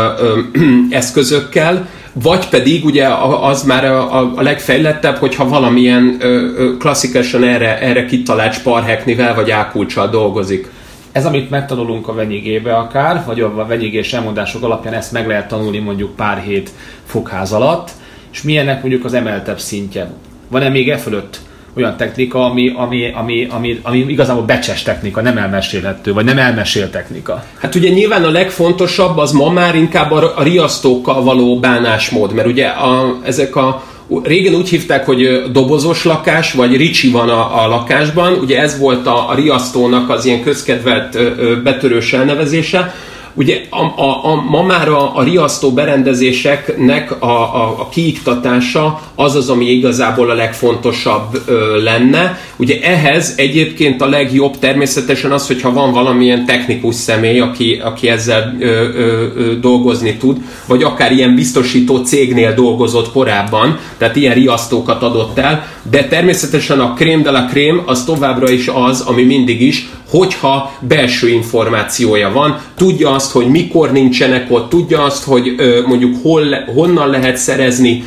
eszközökkel, 0.90 1.88
vagy 2.12 2.48
pedig 2.48 2.84
ugye 2.84 3.06
az 3.40 3.62
már 3.62 3.84
a, 3.84 4.20
a, 4.20 4.32
a 4.36 4.42
legfejlettebb, 4.42 5.16
hogyha 5.16 5.48
valamilyen 5.48 6.16
ö, 6.20 6.26
ö, 6.56 6.76
klasszikusan 6.76 7.44
erre, 7.44 7.80
erre 7.80 8.04
kitalált 8.04 8.52
sparheknivel 8.52 9.34
vagy 9.34 9.50
ákulcsal 9.50 10.08
dolgozik. 10.08 10.70
Ez, 11.12 11.26
amit 11.26 11.50
megtanulunk 11.50 12.08
a 12.08 12.14
venyigébe 12.14 12.76
akár, 12.76 13.22
vagy 13.26 13.40
a 13.40 13.66
venyigés 13.66 14.12
elmondások 14.12 14.62
alapján 14.62 14.94
ezt 14.94 15.12
meg 15.12 15.26
lehet 15.26 15.48
tanulni 15.48 15.78
mondjuk 15.78 16.16
pár 16.16 16.38
hét 16.38 16.70
fogház 17.06 17.52
alatt, 17.52 17.90
és 18.32 18.42
milyennek 18.42 18.80
mondjuk 18.80 19.04
az 19.04 19.14
emeltebb 19.14 19.58
szintje. 19.58 20.10
Van-e 20.48 20.68
még 20.68 20.90
e 20.90 20.96
fölött 20.96 21.40
olyan 21.78 21.97
technika, 21.97 22.44
ami, 22.50 22.73
ami, 22.76 23.12
ami, 23.14 23.47
ami, 23.50 23.80
ami 23.82 23.99
igazából 23.99 24.42
becses 24.42 24.82
technika, 24.82 25.20
nem 25.20 25.38
elmesélhető, 25.38 26.12
vagy 26.12 26.25
nem 26.25 26.38
elmesél 26.38 26.90
technika? 26.90 27.44
Hát 27.58 27.75
ugye 27.75 27.88
nyilván 27.88 28.25
a 28.25 28.30
legfontosabb 28.30 29.16
az 29.18 29.32
ma 29.32 29.50
már 29.50 29.75
inkább 29.75 30.11
a, 30.11 30.32
a 30.37 30.42
riasztókkal 30.42 31.23
való 31.23 31.58
bánásmód, 31.58 32.32
mert 32.32 32.49
ugye 32.49 32.66
a, 32.66 33.18
ezek 33.25 33.56
a 33.56 33.82
Régen 34.23 34.54
úgy 34.54 34.68
hívták, 34.68 35.06
hogy 35.06 35.42
dobozos 35.52 36.04
lakás, 36.04 36.52
vagy 36.52 36.76
ricsi 36.76 37.11
van 37.11 37.28
a, 37.28 37.64
a 37.64 37.68
lakásban. 37.68 38.32
Ugye 38.32 38.61
ez 38.61 38.78
volt 38.78 39.06
a, 39.06 39.30
a 39.30 39.35
riasztónak 39.35 40.11
az 40.11 40.25
ilyen 40.25 40.42
közkedvelt 40.42 41.18
betörős 41.62 42.12
elnevezése. 42.12 42.94
Ugye 43.38 43.61
a, 43.71 44.02
a, 44.02 44.25
a, 44.25 44.45
ma 44.49 44.62
már 44.62 44.88
a, 44.88 45.16
a 45.16 45.23
riasztó 45.23 45.73
berendezéseknek 45.73 47.23
a, 47.23 47.26
a, 47.26 47.80
a 47.80 47.88
kiiktatása 47.88 49.00
az 49.14 49.35
az, 49.35 49.49
ami 49.49 49.64
igazából 49.64 50.30
a 50.30 50.35
legfontosabb 50.35 51.42
ö, 51.47 51.83
lenne. 51.83 52.38
Ugye 52.57 52.80
ehhez 52.83 53.35
egyébként 53.37 54.00
a 54.02 54.09
legjobb 54.09 54.59
természetesen 54.59 55.33
az, 55.33 55.47
hogyha 55.47 55.73
van 55.73 55.92
valamilyen 55.92 56.47
technikus 56.47 56.95
személy, 56.95 57.40
aki, 57.40 57.80
aki 57.85 58.09
ezzel 58.09 58.57
ö, 58.61 58.66
ö, 58.66 59.26
ö, 59.37 59.59
dolgozni 59.59 60.16
tud, 60.16 60.37
vagy 60.66 60.83
akár 60.83 61.12
ilyen 61.12 61.35
biztosító 61.35 61.97
cégnél 61.97 62.54
dolgozott 62.54 63.12
korábban, 63.12 63.78
tehát 63.99 64.16
ilyen 64.16 64.35
riasztókat 64.35 65.02
adott 65.02 65.38
el, 65.38 65.66
de 65.90 66.04
természetesen 66.04 66.80
a 66.80 66.95
krém 66.95 67.23
de 67.23 67.30
la 67.30 67.45
krém 67.45 67.83
az 67.87 68.04
továbbra 68.04 68.50
is 68.50 68.68
az, 68.68 69.00
ami 69.00 69.23
mindig 69.23 69.62
is, 69.62 69.88
hogyha 70.11 70.73
belső 70.80 71.28
információja 71.28 72.33
van, 72.33 72.61
tudja 72.76 73.11
azt, 73.11 73.27
hogy 73.32 73.47
mikor 73.47 73.92
nincsenek 73.92 74.47
ott, 74.50 74.68
tudja 74.68 75.02
azt, 75.02 75.25
hogy 75.25 75.54
mondjuk 75.87 76.16
hol, 76.23 76.42
honnan 76.75 77.11
lehet 77.11 77.37
szerezni 77.37 78.04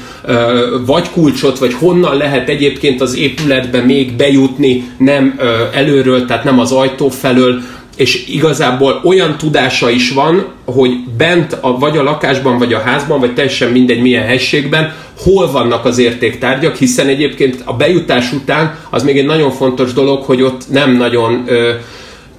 vagy 0.86 1.10
kulcsot, 1.10 1.60
vagy 1.60 1.74
honnan 1.74 2.18
lehet 2.18 2.50
egyébként 2.50 3.01
az 3.01 3.18
épületbe 3.18 3.82
még 3.82 4.16
bejutni, 4.16 4.90
nem 4.98 5.40
előről, 5.74 6.25
tehát 6.25 6.44
nem 6.44 6.60
az 6.60 6.72
ajtó 6.72 7.10
felől, 7.10 7.62
és 7.96 8.28
igazából 8.28 9.01
olyan 9.04 9.38
tudása 9.38 9.90
is 9.90 10.12
van, 10.12 10.46
hogy 10.66 10.92
bent 11.18 11.58
a, 11.62 11.78
vagy 11.78 11.98
a 11.98 12.04
lakásban, 12.04 12.58
vagy 12.58 12.74
a 12.74 12.80
házban, 12.80 13.20
vagy 13.20 13.34
teljesen 13.34 13.72
mindegy 13.72 14.01
milyen 14.01 14.25
helységben, 14.25 14.94
hol 15.18 15.51
vannak 15.51 15.86
az 15.86 15.98
értéktárgyak, 15.98 16.75
hiszen 16.75 17.08
egyébként 17.08 17.62
a 17.66 17.74
bejutás 17.74 18.34
után 18.34 18.78
az 18.90 19.04
még 19.04 19.18
egy 19.18 19.25
nagyon 19.25 19.51
fontos 19.51 19.94
dolog, 19.94 20.24
hogy 20.24 20.42
ott 20.42 20.70
nem 20.70 20.96
nagyon 20.96 21.44
ö, 21.48 21.72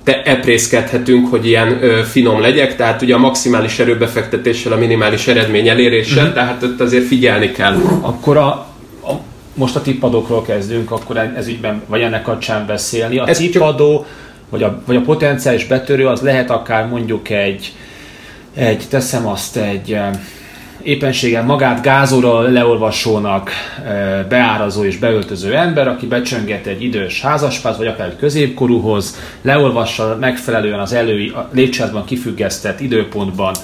te 0.04 0.22
eprészkedhetünk, 0.22 1.30
hogy 1.30 1.46
ilyen 1.46 1.82
ö, 1.82 2.02
finom 2.02 2.40
legyek, 2.40 2.76
tehát 2.76 3.02
ugye 3.02 3.14
a 3.14 3.18
maximális 3.18 3.78
erőbefektetéssel 3.78 4.72
a 4.72 4.76
minimális 4.76 5.26
eredmény 5.26 5.68
eléréssel, 5.68 6.18
uh-huh. 6.18 6.34
tehát 6.34 6.62
ott 6.62 6.80
azért 6.80 7.06
figyelni 7.06 7.50
kell. 7.52 7.74
Akkor 8.00 8.36
a, 8.36 8.48
a 9.04 9.12
most 9.54 9.76
a 9.76 9.82
tippadókról 9.82 10.42
kezdünk, 10.42 10.90
akkor 10.90 11.16
ez 11.36 11.46
ügyben, 11.46 11.82
vagy 11.86 12.00
ennek 12.00 12.22
kapcsán 12.22 12.66
beszélni. 12.66 13.18
A 13.18 13.28
ez 13.28 13.38
tippadó, 13.38 13.96
csak... 13.96 14.06
vagy, 14.50 14.62
a, 14.62 14.82
vagy 14.86 14.96
a 14.96 15.00
potenciális 15.00 15.66
betörő, 15.66 16.06
az 16.06 16.20
lehet 16.20 16.50
akár 16.50 16.88
mondjuk 16.88 17.30
egy, 17.30 17.72
egy 18.54 18.84
teszem 18.88 19.26
azt 19.26 19.56
egy 19.56 19.98
éppenséggel 20.82 21.44
magát 21.44 21.82
gázóra 21.82 22.40
leolvasónak 22.40 23.50
beárazó 24.28 24.84
és 24.84 24.98
beöltöző 24.98 25.54
ember, 25.54 25.88
aki 25.88 26.06
becsönget 26.06 26.66
egy 26.66 26.82
idős 26.82 27.20
házaspárt, 27.20 27.76
vagy 27.76 27.86
akár 27.86 28.06
egy 28.06 28.16
középkorúhoz, 28.16 29.16
leolvassa 29.42 30.16
megfelelően 30.20 30.80
az 30.80 30.92
elő 30.92 31.34
lépcsázban 31.50 32.04
kifüggesztett 32.04 32.80
időpontban 32.80 33.54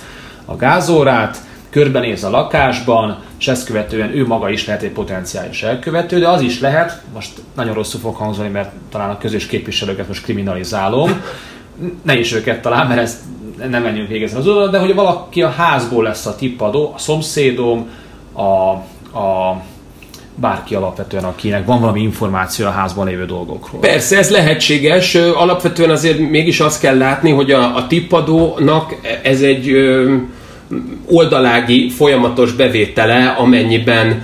a 0.45 0.57
gázórát, 0.57 1.47
körbenéz 1.71 2.25
a 2.25 2.31
lakásban, 2.31 3.19
és 3.39 3.49
ezt 3.49 3.67
követően 3.67 4.17
ő 4.17 4.27
maga 4.27 4.51
is 4.51 4.67
lehet 4.67 4.83
egy 4.83 4.91
potenciális 4.91 5.63
elkövető, 5.63 6.19
de 6.19 6.29
az 6.29 6.41
is 6.41 6.61
lehet, 6.61 7.03
most 7.15 7.31
nagyon 7.55 7.75
rosszul 7.75 8.01
fog 8.01 8.15
hangzani, 8.15 8.49
mert 8.49 8.71
talán 8.91 9.11
a 9.11 9.19
közös 9.19 9.47
képviselőket 9.47 10.09
most 10.09 10.23
kriminalizálom, 10.23 11.23
ne 12.03 12.19
is 12.19 12.33
őket 12.33 12.63
talán, 12.63 12.87
mert 12.87 13.01
ez 13.01 13.21
nem 13.71 13.83
menjünk 13.83 14.09
végezni 14.09 14.39
az 14.39 14.47
oldalon, 14.47 14.71
de 14.71 14.79
hogy 14.79 14.95
valaki 14.95 15.43
a 15.43 15.49
házból 15.49 16.03
lesz 16.03 16.27
a 16.27 16.37
tippadó, 16.37 16.93
a 16.95 16.99
szomszédom, 16.99 17.89
a, 18.33 18.71
a 19.19 19.61
bárki 20.35 20.75
alapvetően, 20.75 21.25
akinek 21.25 21.67
van 21.67 21.81
valami 21.81 22.01
információ 22.01 22.67
a 22.67 22.71
házban 22.71 23.07
lévő 23.07 23.25
dolgokról. 23.25 23.81
Persze, 23.81 24.19
ez 24.19 24.31
lehetséges. 24.31 25.15
Alapvetően 25.15 25.91
azért 25.91 26.19
mégis 26.19 26.61
azt 26.61 26.81
kell 26.81 26.97
látni, 26.97 27.31
hogy 27.31 27.51
a, 27.51 27.77
a 27.77 27.87
tippadónak 27.87 28.95
ez 29.23 29.41
egy 29.41 29.71
oldalági 31.07 31.89
folyamatos 31.89 32.53
bevétele, 32.53 33.35
amennyiben 33.39 34.23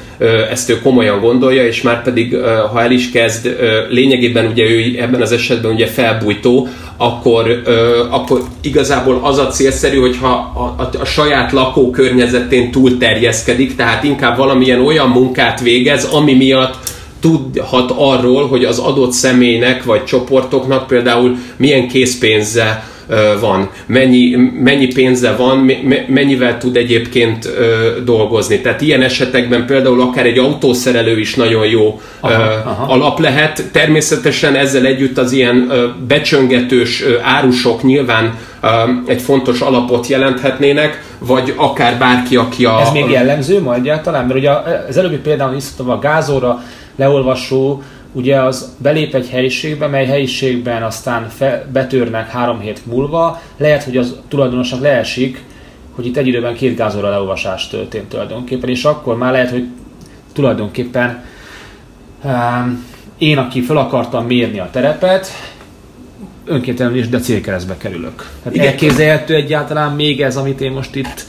ezt 0.50 0.70
ő 0.70 0.80
komolyan 0.80 1.20
gondolja, 1.20 1.66
és 1.66 1.82
már 1.82 2.02
pedig, 2.02 2.36
ha 2.72 2.82
el 2.82 2.90
is 2.90 3.10
kezd, 3.10 3.56
lényegében 3.90 4.46
ugye 4.46 4.64
ő 4.64 5.00
ebben 5.00 5.20
az 5.20 5.32
esetben 5.32 5.72
ugye 5.72 5.86
felbújtó, 5.86 6.68
akkor, 6.96 7.62
akkor 8.10 8.42
igazából 8.60 9.20
az 9.22 9.38
a 9.38 9.46
célszerű, 9.46 9.98
hogyha 9.98 10.52
a, 10.54 10.82
a, 10.82 10.90
a 11.00 11.04
saját 11.04 11.52
lakókörnyezetén 11.52 12.70
túl 12.70 12.98
terjeszkedik, 12.98 13.76
tehát 13.76 14.04
inkább 14.04 14.36
valamilyen 14.36 14.80
olyan 14.80 15.08
munkát 15.08 15.60
végez, 15.60 16.04
ami 16.04 16.34
miatt 16.34 16.76
tudhat 17.20 17.92
arról, 17.96 18.46
hogy 18.46 18.64
az 18.64 18.78
adott 18.78 19.12
személynek 19.12 19.84
vagy 19.84 20.04
csoportoknak 20.04 20.86
például 20.86 21.36
milyen 21.56 21.88
készpénze 21.88 22.84
van, 23.40 23.70
mennyi, 23.86 24.36
mennyi 24.62 24.86
pénze 24.86 25.34
van, 25.36 25.70
mennyivel 26.06 26.58
tud 26.58 26.76
egyébként 26.76 27.48
dolgozni. 28.04 28.60
Tehát 28.60 28.80
ilyen 28.80 29.02
esetekben 29.02 29.66
például 29.66 30.00
akár 30.00 30.26
egy 30.26 30.38
autószerelő 30.38 31.18
is 31.18 31.34
nagyon 31.34 31.66
jó 31.66 32.00
aha, 32.20 32.42
aha. 32.64 32.92
alap 32.92 33.18
lehet. 33.18 33.64
Természetesen 33.72 34.54
ezzel 34.54 34.84
együtt 34.84 35.18
az 35.18 35.32
ilyen 35.32 35.72
becsöngetős 36.06 37.04
árusok 37.22 37.82
nyilván 37.82 38.38
egy 39.06 39.22
fontos 39.22 39.60
alapot 39.60 40.06
jelenthetnének, 40.06 41.02
vagy 41.18 41.52
akár 41.56 41.98
bárki, 41.98 42.36
aki 42.36 42.64
a... 42.64 42.80
Ez 42.80 42.90
még 42.90 43.10
jellemző 43.10 43.60
ma 43.60 43.74
egyáltalán? 43.74 44.26
Mert 44.26 44.38
ugye 44.38 44.50
az 44.88 44.96
előbbi 44.96 45.16
például 45.16 45.56
is 45.56 45.64
a 45.86 45.98
gázóra 45.98 46.62
leolvasó 46.96 47.82
ugye 48.14 48.42
az 48.42 48.76
belép 48.78 49.14
egy 49.14 49.28
helyiségbe, 49.28 49.86
mely 49.86 50.06
helyiségben 50.06 50.82
aztán 50.82 51.28
fe, 51.28 51.66
betörnek 51.72 52.30
három 52.30 52.60
hét 52.60 52.86
múlva, 52.86 53.40
lehet, 53.56 53.82
hogy 53.82 53.96
az 53.96 54.16
tulajdonosnak 54.28 54.80
leesik, 54.80 55.42
hogy 55.94 56.06
itt 56.06 56.16
egy 56.16 56.26
időben 56.26 56.54
két 56.54 56.76
gázóra 56.76 57.10
leolvasás 57.10 57.68
történt 57.68 58.08
tulajdonképpen, 58.08 58.68
és 58.68 58.84
akkor 58.84 59.16
már 59.16 59.32
lehet, 59.32 59.50
hogy 59.50 59.66
tulajdonképpen 60.32 61.24
um, 62.24 62.84
én, 63.18 63.38
aki 63.38 63.60
fel 63.60 63.76
akartam 63.76 64.26
mérni 64.26 64.58
a 64.58 64.68
terepet, 64.72 65.28
önkéntelenül 66.44 66.98
is, 66.98 67.08
de 67.08 67.18
célkeresztbe 67.18 67.76
kerülök. 67.76 68.30
Tehát 68.42 68.68
elképzelhető 68.68 69.34
egyáltalán 69.34 69.94
még 69.94 70.22
ez, 70.22 70.36
amit 70.36 70.60
én 70.60 70.72
most 70.72 70.94
itt 70.94 71.24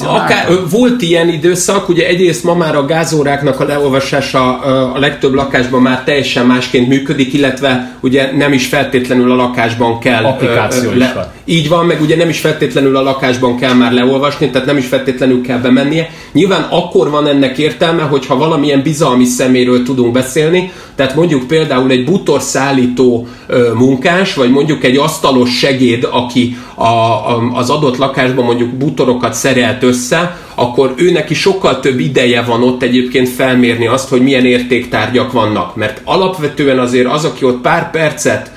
Akár, 0.00 0.48
volt 0.70 1.02
ilyen 1.02 1.28
időszak, 1.28 1.88
ugye 1.88 2.06
egyrészt 2.06 2.44
ma 2.44 2.54
már 2.54 2.76
a 2.76 2.84
gázóráknak 2.84 3.60
a 3.60 3.64
leolvasása 3.64 4.58
a 4.92 4.98
legtöbb 4.98 5.34
lakásban 5.34 5.82
már 5.82 6.02
teljesen 6.04 6.46
másként 6.46 6.88
működik, 6.88 7.32
illetve 7.32 7.98
ugye 8.00 8.36
nem 8.36 8.52
is 8.52 8.66
feltétlenül 8.66 9.30
a 9.30 9.34
lakásban 9.34 9.98
kell. 9.98 10.24
Applikáció 10.24 10.90
le, 10.90 11.04
is 11.06 11.12
van. 11.12 11.26
Így 11.44 11.68
van, 11.68 11.86
meg 11.86 12.00
ugye 12.00 12.16
nem 12.16 12.28
is 12.28 12.40
feltétlenül 12.40 12.96
a 12.96 13.02
lakásban 13.02 13.56
kell 13.56 13.74
már 13.74 13.92
leolvasni, 13.92 14.50
tehát 14.50 14.66
nem 14.66 14.76
is 14.76 14.86
feltétlenül 14.86 15.42
kell 15.42 15.58
bemennie. 15.58 16.10
Nyilván 16.32 16.66
akkor 16.70 17.10
van 17.10 17.26
ennek 17.26 17.58
értelme, 17.58 18.02
hogyha 18.02 18.36
valamilyen 18.36 18.82
bizalmi 18.82 19.24
szeméről 19.24 19.82
tudunk 19.82 20.12
beszélni, 20.12 20.72
tehát 20.94 21.14
mondjuk 21.14 21.46
például 21.46 21.90
egy 21.90 22.04
butorszállító 22.04 23.28
munkás, 23.74 24.34
vagy 24.34 24.50
mondjuk 24.50 24.84
egy 24.84 24.96
asztalos 24.96 25.58
segéd, 25.58 26.08
aki 26.10 26.56
a, 26.74 26.84
a, 26.84 27.50
az 27.54 27.70
adott 27.70 27.96
lakásban 27.96 28.44
mondjuk 28.44 28.70
butorokat 28.70 29.34
szerelt 29.70 29.82
össze, 29.82 30.36
akkor 30.54 30.94
ő 30.96 31.10
neki 31.10 31.34
sokkal 31.34 31.80
több 31.80 32.00
ideje 32.00 32.42
van 32.42 32.62
ott 32.62 32.82
egyébként 32.82 33.28
felmérni 33.28 33.86
azt, 33.86 34.08
hogy 34.08 34.22
milyen 34.22 34.44
értéktárgyak 34.44 35.32
vannak. 35.32 35.76
Mert 35.76 36.00
alapvetően 36.04 36.78
azért 36.78 37.06
az, 37.06 37.24
aki 37.24 37.44
ott 37.44 37.60
pár 37.60 37.90
percet 37.90 38.50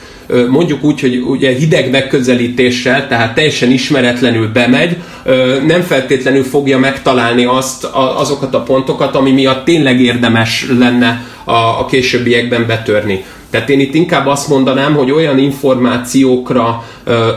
mondjuk 0.50 0.84
úgy, 0.84 1.00
hogy 1.00 1.24
ugye 1.25 1.51
hideg 1.51 1.89
megközelítéssel, 1.89 3.08
tehát 3.08 3.36
teljesen 3.36 3.72
ismeretlenül 3.72 4.51
bemegy, 4.51 4.98
nem 5.67 5.82
feltétlenül 5.82 6.43
fogja 6.43 6.77
megtalálni 6.77 7.46
azt, 7.46 7.84
azokat 7.93 8.53
a 8.53 8.63
pontokat, 8.63 9.15
ami 9.15 9.32
miatt 9.32 9.65
tényleg 9.65 10.01
érdemes 10.01 10.65
lenne 10.79 11.25
a, 11.43 11.51
a 11.53 11.86
későbbiekben 11.89 12.67
betörni. 12.67 13.24
Tehát 13.53 13.69
én 13.69 13.79
itt 13.79 13.93
inkább 13.93 14.27
azt 14.27 14.50
mondanám, 14.50 14.93
hogy 14.93 15.12
olyan 15.12 15.38
információkra 15.38 16.83
ö, 17.03 17.27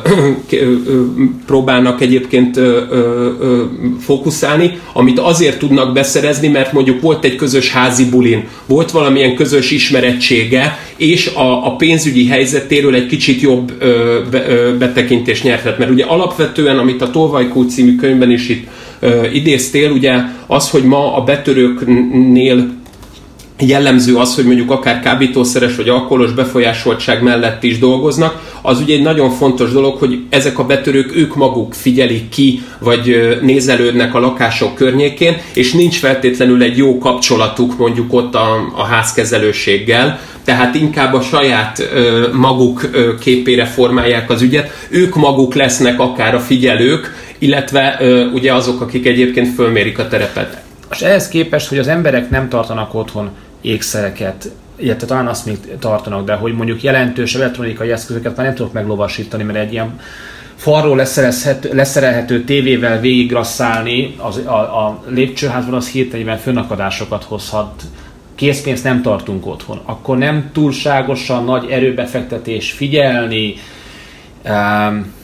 ö, 0.50 0.56
ö, 0.56 1.02
próbálnak 1.46 2.00
egyébként 2.00 2.56
ö, 2.56 2.80
ö, 2.90 3.30
ö, 3.40 3.62
fókuszálni, 4.00 4.78
amit 4.92 5.18
azért 5.18 5.58
tudnak 5.58 5.92
beszerezni, 5.92 6.48
mert 6.48 6.72
mondjuk 6.72 7.00
volt 7.00 7.24
egy 7.24 7.36
közös 7.36 7.72
házi 7.72 8.08
bulin, 8.08 8.44
volt 8.66 8.90
valamilyen 8.90 9.34
közös 9.34 9.70
ismerettsége, 9.70 10.78
és 10.96 11.26
a, 11.26 11.66
a 11.66 11.76
pénzügyi 11.76 12.26
helyzetéről 12.26 12.94
egy 12.94 13.06
kicsit 13.06 13.40
jobb 13.40 13.72
ö, 13.78 14.20
be, 14.30 14.48
ö, 14.48 14.76
betekintést 14.76 15.42
nyerhet. 15.42 15.78
Mert 15.78 15.90
ugye 15.90 16.04
alapvetően, 16.04 16.78
amit 16.78 17.02
a 17.02 17.10
Tolvajkó 17.10 17.62
című 17.62 17.96
könyvben 17.96 18.30
is 18.30 18.48
itt 18.48 18.66
ö, 19.00 19.26
idéztél, 19.32 19.90
ugye 19.90 20.14
az, 20.46 20.70
hogy 20.70 20.84
ma 20.84 21.14
a 21.16 21.24
betörőknél 21.24 22.75
jellemző 23.58 24.16
az, 24.16 24.34
hogy 24.34 24.44
mondjuk 24.44 24.70
akár 24.70 25.00
kábítószeres 25.00 25.76
vagy 25.76 25.88
alkoholos 25.88 26.32
befolyásoltság 26.32 27.22
mellett 27.22 27.62
is 27.62 27.78
dolgoznak, 27.78 28.58
az 28.62 28.80
ugye 28.80 28.94
egy 28.94 29.02
nagyon 29.02 29.30
fontos 29.30 29.72
dolog, 29.72 29.98
hogy 29.98 30.18
ezek 30.30 30.58
a 30.58 30.64
betörők 30.64 31.16
ők 31.16 31.34
maguk 31.34 31.74
figyelik 31.74 32.28
ki, 32.28 32.62
vagy 32.78 33.38
nézelődnek 33.42 34.14
a 34.14 34.20
lakások 34.20 34.74
környékén, 34.74 35.36
és 35.54 35.72
nincs 35.72 35.98
feltétlenül 35.98 36.62
egy 36.62 36.76
jó 36.76 36.98
kapcsolatuk 36.98 37.78
mondjuk 37.78 38.12
ott 38.12 38.34
a, 38.34 38.72
a 38.76 38.84
házkezelőséggel, 38.84 40.20
tehát 40.44 40.74
inkább 40.74 41.14
a 41.14 41.20
saját 41.20 41.88
ö, 41.94 42.26
maguk 42.32 42.88
ö, 42.92 43.18
képére 43.18 43.64
formálják 43.64 44.30
az 44.30 44.42
ügyet, 44.42 44.70
ők 44.88 45.14
maguk 45.14 45.54
lesznek 45.54 46.00
akár 46.00 46.34
a 46.34 46.40
figyelők, 46.40 47.14
illetve 47.38 47.96
ö, 48.00 48.24
ugye 48.24 48.54
azok, 48.54 48.80
akik 48.80 49.06
egyébként 49.06 49.54
fölmérik 49.54 49.98
a 49.98 50.08
terepet. 50.08 50.62
És 50.90 51.00
ehhez 51.00 51.28
képest, 51.28 51.68
hogy 51.68 51.78
az 51.78 51.88
emberek 51.88 52.30
nem 52.30 52.48
tartanak 52.48 52.94
otthon 52.94 53.30
ékszereket, 53.66 54.50
illetve 54.76 55.06
talán 55.06 55.26
azt 55.26 55.46
még 55.46 55.58
tartanak, 55.78 56.26
de 56.26 56.34
hogy 56.34 56.52
mondjuk 56.52 56.82
jelentős 56.82 57.34
elektronikai 57.34 57.90
eszközöket 57.90 58.36
már 58.36 58.46
nem 58.46 58.54
tudok 58.54 58.72
meglovasítani, 58.72 59.42
mert 59.42 59.58
egy 59.58 59.72
ilyen 59.72 60.00
falról 60.56 61.06
leszerelhető 61.72 62.44
tévével 62.44 63.00
végigrasszálni 63.00 64.14
az, 64.18 64.36
a, 64.36 64.86
a 64.86 65.02
lépcsőházban 65.06 65.74
az 65.74 65.88
hirtelen 65.88 66.38
fönnakadásokat 66.38 67.24
hozhat. 67.24 67.82
Készpénzt 68.34 68.84
nem 68.84 69.02
tartunk 69.02 69.46
otthon. 69.46 69.80
Akkor 69.84 70.18
nem 70.18 70.50
túlságosan 70.52 71.44
nagy 71.44 71.70
erőbefektetés 71.70 72.72
figyelni, 72.72 73.54
um, 74.44 75.14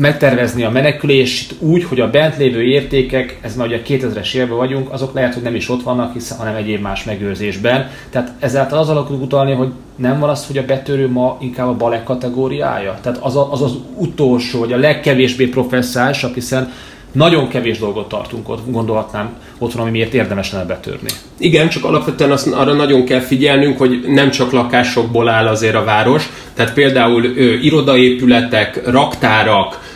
megtervezni 0.00 0.64
a 0.64 0.70
menekülést 0.70 1.54
úgy, 1.58 1.84
hogy 1.84 2.00
a 2.00 2.10
bent 2.10 2.36
lévő 2.36 2.62
értékek, 2.62 3.38
ez 3.40 3.56
már 3.56 3.66
ugye 3.66 3.76
a 3.76 3.88
2000-es 3.88 4.34
évben 4.34 4.56
vagyunk, 4.56 4.92
azok 4.92 5.14
lehet, 5.14 5.34
hogy 5.34 5.42
nem 5.42 5.54
is 5.54 5.68
ott 5.68 5.82
vannak, 5.82 6.12
hiszen, 6.12 6.38
hanem 6.38 6.54
egyéb 6.54 6.80
más 6.82 7.04
megőrzésben. 7.04 7.90
Tehát 8.10 8.32
ezáltal 8.38 8.78
az 8.78 8.88
alakult 8.88 9.22
utalni, 9.22 9.52
hogy 9.52 9.68
nem 9.96 10.18
van 10.18 10.28
az, 10.28 10.46
hogy 10.46 10.58
a 10.58 10.64
betörő 10.64 11.08
ma 11.08 11.36
inkább 11.40 11.68
a 11.68 11.76
balek 11.76 12.04
kategóriája? 12.04 12.98
Tehát 13.02 13.18
az 13.18 13.36
a, 13.36 13.52
az, 13.52 13.62
az 13.62 13.72
utolsó, 13.96 14.58
vagy 14.58 14.72
a 14.72 14.76
legkevésbé 14.76 15.46
professzálsabb, 15.46 16.34
hiszen 16.34 16.72
nagyon 17.12 17.48
kevés 17.48 17.78
dolgot 17.78 18.08
tartunk 18.08 18.48
ott, 18.48 18.70
gondolhatnám 18.70 19.30
otthon, 19.58 19.82
ami 19.82 19.90
miért 19.90 20.14
érdemes 20.14 20.52
lenne 20.52 20.64
betörni. 20.64 21.08
Igen, 21.38 21.68
csak 21.68 21.84
alapvetően 21.84 22.30
azt, 22.30 22.46
arra 22.46 22.72
nagyon 22.72 23.04
kell 23.04 23.20
figyelnünk, 23.20 23.78
hogy 23.78 24.00
nem 24.06 24.30
csak 24.30 24.52
lakásokból 24.52 25.28
áll 25.28 25.46
azért 25.46 25.74
a 25.74 25.84
város, 25.84 26.28
tehát 26.54 26.74
például 26.74 27.24
ö, 27.24 27.52
irodaépületek, 27.54 28.90
raktárak, 28.90 29.89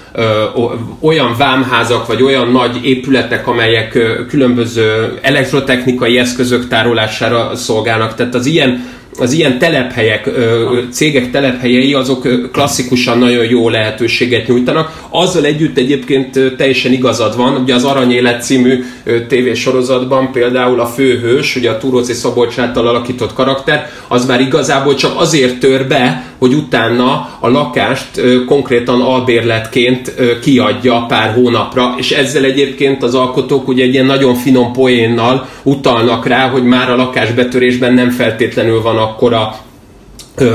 olyan 1.00 1.34
vámházak, 1.38 2.06
vagy 2.06 2.22
olyan 2.22 2.50
nagy 2.50 2.84
épületek, 2.84 3.46
amelyek 3.46 3.98
különböző 4.28 5.18
elektrotechnikai 5.22 6.18
eszközök 6.18 6.68
tárolására 6.68 7.56
szolgálnak. 7.56 8.14
Tehát 8.14 8.34
az 8.34 8.46
ilyen 8.46 8.88
az 9.18 9.32
ilyen 9.32 9.58
telephelyek, 9.58 10.30
cégek 10.90 11.30
telephelyei, 11.30 11.94
azok 11.94 12.50
klasszikusan 12.52 13.18
nagyon 13.18 13.44
jó 13.44 13.68
lehetőséget 13.68 14.46
nyújtanak. 14.46 15.06
Azzal 15.10 15.44
együtt 15.44 15.78
egyébként 15.78 16.54
teljesen 16.56 16.92
igazad 16.92 17.36
van, 17.36 17.56
ugye 17.62 17.74
az 17.74 17.84
Aranyélet 17.84 18.42
című 18.42 18.84
tévésorozatban 19.28 20.32
például 20.32 20.80
a 20.80 20.86
főhős, 20.86 21.56
ugye 21.56 21.70
a 21.70 21.78
Túróci 21.78 22.12
Szabolcs 22.12 22.58
által 22.58 22.86
alakított 22.88 23.32
karakter, 23.32 23.90
az 24.08 24.26
már 24.26 24.40
igazából 24.40 24.94
csak 24.94 25.20
azért 25.20 25.58
tör 25.58 25.86
be, 25.86 26.32
hogy 26.38 26.54
utána 26.54 27.28
a 27.40 27.48
lakást 27.48 28.20
konkrétan 28.46 29.00
albérletként 29.00 30.14
kiadja 30.42 31.04
pár 31.08 31.34
hónapra, 31.34 31.94
és 31.98 32.10
ezzel 32.10 32.44
egyébként 32.44 33.02
az 33.02 33.14
alkotók 33.14 33.68
ugye 33.68 33.84
egy 33.84 33.92
ilyen 33.92 34.06
nagyon 34.06 34.34
finom 34.34 34.72
poénnal 34.72 35.48
utalnak 35.62 36.26
rá, 36.26 36.48
hogy 36.48 36.64
már 36.64 36.90
a 36.90 36.96
lakásbetörésben 36.96 37.94
nem 37.94 38.10
feltétlenül 38.10 38.82
van 38.82 38.96
akkora 39.04 39.58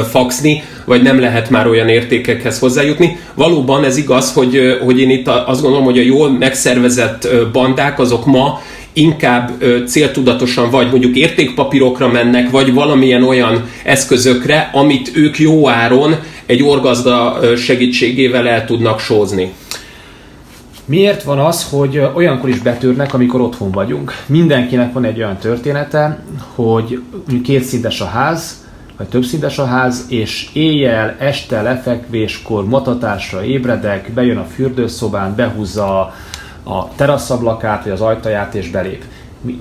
faxni, 0.09 0.63
vagy 0.85 1.01
nem 1.01 1.19
lehet 1.19 1.49
már 1.49 1.67
olyan 1.67 1.89
értékekhez 1.89 2.59
hozzájutni. 2.59 3.17
Valóban 3.33 3.83
ez 3.83 3.97
igaz, 3.97 4.33
hogy, 4.33 4.77
hogy 4.85 4.99
én 4.99 5.09
itt 5.09 5.27
azt 5.27 5.61
gondolom, 5.61 5.85
hogy 5.85 5.97
a 5.97 6.01
jól 6.01 6.31
megszervezett 6.31 7.27
bandák 7.51 7.99
azok 7.99 8.25
ma 8.25 8.61
inkább 8.93 9.51
céltudatosan 9.87 10.69
vagy 10.69 10.89
mondjuk 10.89 11.15
értékpapírokra 11.15 12.07
mennek, 12.07 12.49
vagy 12.49 12.73
valamilyen 12.73 13.23
olyan 13.23 13.69
eszközökre, 13.83 14.69
amit 14.73 15.11
ők 15.15 15.39
jó 15.39 15.69
áron 15.69 16.15
egy 16.45 16.63
orgazda 16.63 17.39
segítségével 17.57 18.47
el 18.47 18.65
tudnak 18.65 18.99
sózni. 18.99 19.51
Miért 20.89 21.23
van 21.23 21.39
az, 21.39 21.69
hogy 21.69 22.09
olyankor 22.13 22.49
is 22.49 22.59
betörnek, 22.59 23.13
amikor 23.13 23.41
otthon 23.41 23.71
vagyunk? 23.71 24.11
Mindenkinek 24.25 24.93
van 24.93 25.03
egy 25.03 25.17
olyan 25.17 25.37
története, 25.37 26.23
hogy 26.55 27.01
kétszintes 27.43 28.01
a 28.01 28.05
ház, 28.05 28.65
vagy 28.97 29.07
többszintes 29.07 29.59
a 29.59 29.65
ház, 29.65 30.05
és 30.07 30.49
éjjel, 30.53 31.15
este 31.19 31.61
lefekvéskor 31.61 32.65
matatásra 32.65 33.43
ébredek, 33.43 34.11
bejön 34.13 34.37
a 34.37 34.43
fürdőszobán, 34.43 35.35
behúzza 35.35 35.99
a 36.63 36.95
teraszablakát, 36.95 37.83
vagy 37.83 37.91
az 37.91 38.01
ajtaját, 38.01 38.55
és 38.55 38.69
belép. 38.69 39.03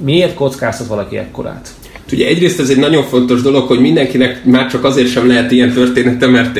Miért 0.00 0.34
kockáztat 0.34 0.86
valaki 0.86 1.18
ekkorát? 1.18 1.70
Ugye 2.12 2.26
egyrészt 2.26 2.60
ez 2.60 2.68
egy 2.68 2.76
nagyon 2.76 3.04
fontos 3.04 3.42
dolog, 3.42 3.66
hogy 3.66 3.80
mindenkinek 3.80 4.44
már 4.44 4.70
csak 4.70 4.84
azért 4.84 5.10
sem 5.10 5.28
lehet 5.28 5.50
ilyen 5.50 5.72
története, 5.72 6.26
mert 6.26 6.56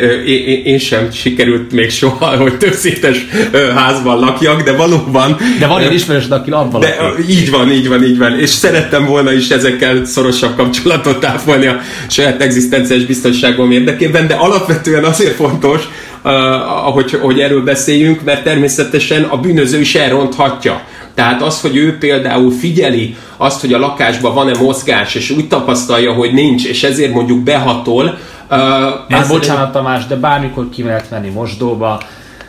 én 0.64 0.78
sem 0.78 1.10
sikerült 1.10 1.72
még 1.72 1.90
soha, 1.90 2.26
hogy 2.36 2.56
több 2.56 2.72
szétes 2.72 3.26
házban 3.74 4.18
lakjak, 4.18 4.62
de 4.62 4.72
valóban... 4.72 5.36
De 5.58 5.66
van 5.66 5.82
egy 5.82 5.94
ismerősöd, 5.94 6.32
aki 6.32 6.50
abban 6.50 6.80
de, 6.80 6.96
Így 7.28 7.50
van, 7.50 7.72
így 7.72 7.88
van, 7.88 8.04
így 8.04 8.18
van. 8.18 8.38
És 8.38 8.50
szerettem 8.50 9.06
volna 9.06 9.32
is 9.32 9.48
ezekkel 9.48 10.04
szorosabb 10.04 10.56
kapcsolatot 10.56 11.20
táfolni 11.20 11.66
a 11.66 11.80
saját 12.08 12.42
egzisztenciás 12.42 13.04
biztonságom 13.04 13.70
érdekében, 13.70 14.26
de 14.26 14.34
alapvetően 14.34 15.04
azért 15.04 15.34
fontos, 15.34 15.82
ahogy 16.22 17.10
hogy 17.12 17.40
erről 17.40 17.62
beszéljünk, 17.62 18.24
mert 18.24 18.44
természetesen 18.44 19.22
a 19.22 19.36
bűnöző 19.36 19.80
is 19.80 19.94
elronthatja. 19.94 20.82
Tehát 21.18 21.42
az, 21.42 21.60
hogy 21.60 21.76
ő 21.76 21.98
például 21.98 22.50
figyeli 22.50 23.16
azt, 23.36 23.60
hogy 23.60 23.72
a 23.72 23.78
lakásban 23.78 24.34
van-e 24.34 24.58
mozgás, 24.58 25.14
és 25.14 25.30
úgy 25.30 25.48
tapasztalja, 25.48 26.12
hogy 26.12 26.32
nincs, 26.32 26.66
és 26.66 26.82
ezért 26.82 27.12
mondjuk 27.12 27.38
behatol. 27.38 28.18
Uh, 28.50 29.18
ez 29.18 29.28
bocsánat 29.28 29.72
Tamás, 29.72 30.06
de 30.06 30.16
bármikor 30.16 30.68
ki 30.68 30.82
lehet 30.82 31.10
menni 31.10 31.28
mosdóba, 31.28 32.00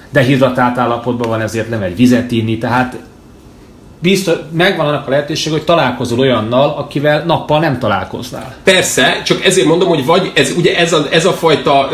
dehidratált 0.09 0.77
állapotban 0.77 1.29
van, 1.29 1.41
ezért 1.41 1.69
nem 1.69 1.81
egy 1.81 1.95
vizet 1.95 2.31
inni, 2.31 2.57
tehát 2.57 2.97
biztos, 4.01 4.35
megvan 4.51 4.87
annak 4.87 5.07
a 5.07 5.09
lehetőség, 5.09 5.51
hogy 5.51 5.63
találkozol 5.63 6.19
olyannal, 6.19 6.75
akivel 6.77 7.23
nappal 7.25 7.59
nem 7.59 7.79
találkoznál. 7.79 8.55
Persze, 8.63 9.21
csak 9.25 9.45
ezért 9.45 9.67
mondom, 9.67 9.87
hogy 9.87 10.05
vagy 10.05 10.31
ez, 10.33 10.53
ugye 10.57 10.77
ez 10.77 10.93
a, 10.93 11.07
ez 11.11 11.25
a 11.25 11.31
fajta, 11.31 11.89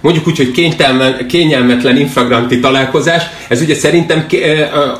mondjuk 0.00 0.26
úgy, 0.26 0.36
hogy 0.36 0.50
kényelmetlen, 0.50 1.26
kényelmetlen 1.26 1.96
infragranti 1.96 2.60
találkozás, 2.60 3.22
ez 3.48 3.60
ugye 3.60 3.74
szerintem 3.74 4.26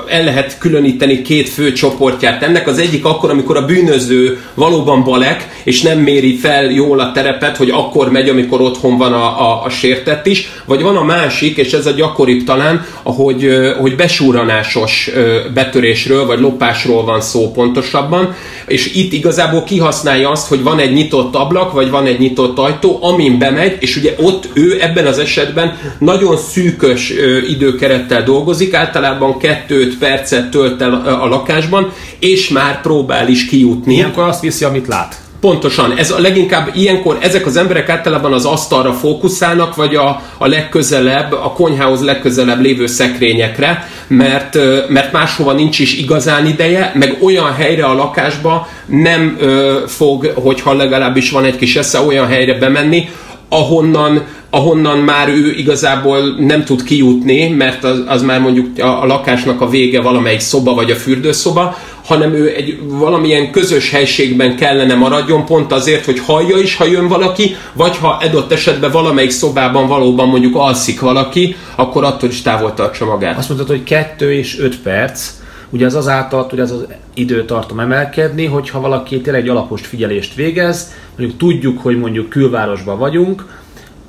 el 0.09 0.25
lehet 0.25 0.59
különíteni 0.59 1.23
két 1.23 1.49
fő 1.49 1.73
csoportját 1.73 2.43
ennek. 2.43 2.67
Az 2.67 2.79
egyik 2.79 3.05
akkor, 3.05 3.31
amikor 3.31 3.57
a 3.57 3.65
bűnöző 3.65 4.43
valóban 4.55 5.05
balek, 5.05 5.61
és 5.65 5.83
nem 5.83 5.99
méri 5.99 6.37
fel 6.37 6.65
jól 6.65 7.01
a 7.01 7.13
terepet, 7.13 7.57
hogy 7.57 7.71
akkor 7.71 8.11
megy, 8.11 8.29
amikor 8.29 8.61
otthon 8.61 8.99
van 8.99 9.13
a, 9.13 9.51
a, 9.51 9.65
a 9.65 9.69
sértett 9.69 10.27
is, 10.27 10.49
vagy 10.65 10.83
van 10.83 10.97
a 10.97 11.05
másik, 11.05 11.57
és 11.57 11.73
ez 11.73 11.87
a 11.87 11.91
gyakoribb 11.91 12.45
talán, 12.45 12.87
ahogy 13.03 13.49
hogy 13.81 13.97
besúranásos 13.97 15.11
betörésről, 15.55 16.27
vagy 16.27 16.38
lopásról 16.41 17.05
van 17.05 17.21
szó 17.21 17.51
pontosabban, 17.51 18.35
és 18.67 18.95
itt 18.95 19.13
igazából 19.13 19.63
kihasználja 19.63 20.31
azt, 20.31 20.49
hogy 20.49 20.63
van 20.63 20.79
egy 20.79 20.93
nyitott 20.93 21.35
ablak, 21.35 21.73
vagy 21.73 21.91
van 21.91 22.07
egy 22.07 22.19
nyitott 22.19 22.59
ajtó, 22.59 22.99
amin 23.01 23.39
bemegy, 23.39 23.77
és 23.81 23.97
ugye 23.97 24.15
ott 24.19 24.49
ő 24.53 24.83
ebben 24.83 25.07
az 25.07 25.19
esetben 25.19 25.79
nagyon 25.99 26.37
szűkös 26.37 27.13
időkerettel 27.49 28.23
dolgozik, 28.23 28.75
általában 28.75 29.39
2 29.39 29.97
percet 29.99 30.51
tölt 30.51 30.83
el 30.83 30.95
a 31.23 31.29
lakásban, 31.29 31.93
és 32.19 32.49
már 32.49 32.81
próbál 32.81 33.29
is 33.29 33.47
kijutni. 33.47 33.95
Ilyenkor 33.95 34.25
azt 34.25 34.41
viszi, 34.41 34.65
amit 34.65 34.87
lát. 34.87 35.28
Pontosan, 35.41 35.97
ez 35.97 36.11
a 36.11 36.19
leginkább 36.19 36.71
ilyenkor 36.75 37.19
ezek 37.21 37.47
az 37.47 37.57
emberek 37.57 37.89
általában 37.89 38.33
az 38.33 38.45
asztalra 38.45 38.93
fókuszálnak, 38.93 39.75
vagy 39.75 39.95
a, 39.95 40.23
a 40.39 40.47
legközelebb, 40.47 41.33
a 41.33 41.53
konyhához 41.53 42.05
legközelebb 42.05 42.61
lévő 42.61 42.87
szekrényekre, 42.87 43.89
mert, 44.07 44.59
mert 44.89 45.13
máshova 45.13 45.53
nincs 45.53 45.79
is 45.79 45.99
igazán 45.99 46.47
ideje, 46.47 46.93
meg 46.95 47.19
olyan 47.23 47.53
helyre 47.53 47.85
a 47.85 47.95
lakásba 47.95 48.69
nem 48.87 49.37
ö, 49.41 49.79
fog, 49.87 50.33
hogyha 50.35 50.73
legalábbis 50.73 51.31
van 51.31 51.45
egy 51.45 51.57
kis 51.57 51.77
esze, 51.77 52.01
olyan 52.01 52.27
helyre 52.27 52.55
bemenni, 52.55 53.09
ahonnan, 53.49 54.25
ahonnan 54.51 54.99
már 54.99 55.29
ő 55.29 55.53
igazából 55.53 56.35
nem 56.39 56.65
tud 56.65 56.83
kijutni, 56.83 57.49
mert 57.49 57.85
az, 57.85 58.03
az 58.07 58.23
már 58.23 58.41
mondjuk 58.41 58.79
a, 58.79 59.03
a 59.03 59.07
lakásnak 59.07 59.61
a 59.61 59.69
vége 59.69 60.01
valamelyik 60.01 60.41
szoba 60.41 60.75
vagy 60.75 60.91
a 60.91 60.97
fürdőszoba, 60.97 61.77
hanem 62.09 62.35
ő 62.35 62.55
egy 62.57 62.79
valamilyen 62.83 63.51
közös 63.51 63.91
helységben 63.91 64.57
kellene 64.57 64.95
maradjon, 64.95 65.45
pont 65.45 65.73
azért, 65.73 66.05
hogy 66.05 66.19
hallja 66.19 66.57
is, 66.57 66.77
ha 66.77 66.85
jön 66.85 67.09
valaki, 67.09 67.57
vagy 67.73 67.97
ha 67.97 68.09
adott 68.09 68.53
esetben 68.53 68.91
valamelyik 68.91 69.31
szobában 69.31 69.87
valóban 69.87 70.29
mondjuk 70.29 70.57
alszik 70.57 71.01
valaki, 71.01 71.57
akkor 71.77 72.05
attól 72.05 72.29
is 72.29 72.43
távol 72.43 72.75
tartsa 72.75 73.05
magát. 73.05 73.39
Azt 73.39 73.49
mondtad, 73.49 73.71
hogy 73.71 73.85
2 73.85 74.33
és 74.33 74.59
5 74.59 74.79
perc, 74.79 75.31
ugye 75.71 75.87
az 75.87 75.95
azáltal 75.95 76.47
hogy 76.51 76.61
ez 76.61 76.71
az 76.71 76.87
időtartam 77.15 77.81
emelkedni, 77.81 78.45
hogyha 78.45 78.81
valaki 78.81 79.21
tényleg 79.21 79.43
egy 79.43 79.49
alapos 79.49 79.81
figyelést 79.81 80.35
végez, 80.35 80.93
mondjuk 81.17 81.39
tudjuk, 81.39 81.83
hogy 81.83 81.99
mondjuk 81.99 82.29
külvárosban 82.29 82.99
vagyunk, 82.99 83.45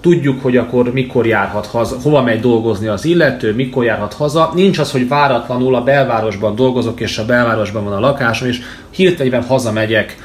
tudjuk, 0.01 0.41
hogy 0.41 0.57
akkor 0.57 0.93
mikor 0.93 1.25
járhat 1.25 1.65
haza, 1.65 1.97
hova 2.03 2.21
megy 2.21 2.39
dolgozni 2.39 2.88
az 2.88 3.05
illető, 3.05 3.53
mikor 3.53 3.83
járhat 3.83 4.13
haza. 4.13 4.51
Nincs 4.55 4.77
az, 4.77 4.91
hogy 4.91 5.07
váratlanul 5.07 5.75
a 5.75 5.83
belvárosban 5.83 6.55
dolgozok, 6.55 6.99
és 6.99 7.17
a 7.17 7.25
belvárosban 7.25 7.83
van 7.83 7.93
a 7.93 7.99
lakásom, 7.99 8.47
és 8.47 8.59
hirtelen 8.89 9.43
hazamegyek 9.43 10.17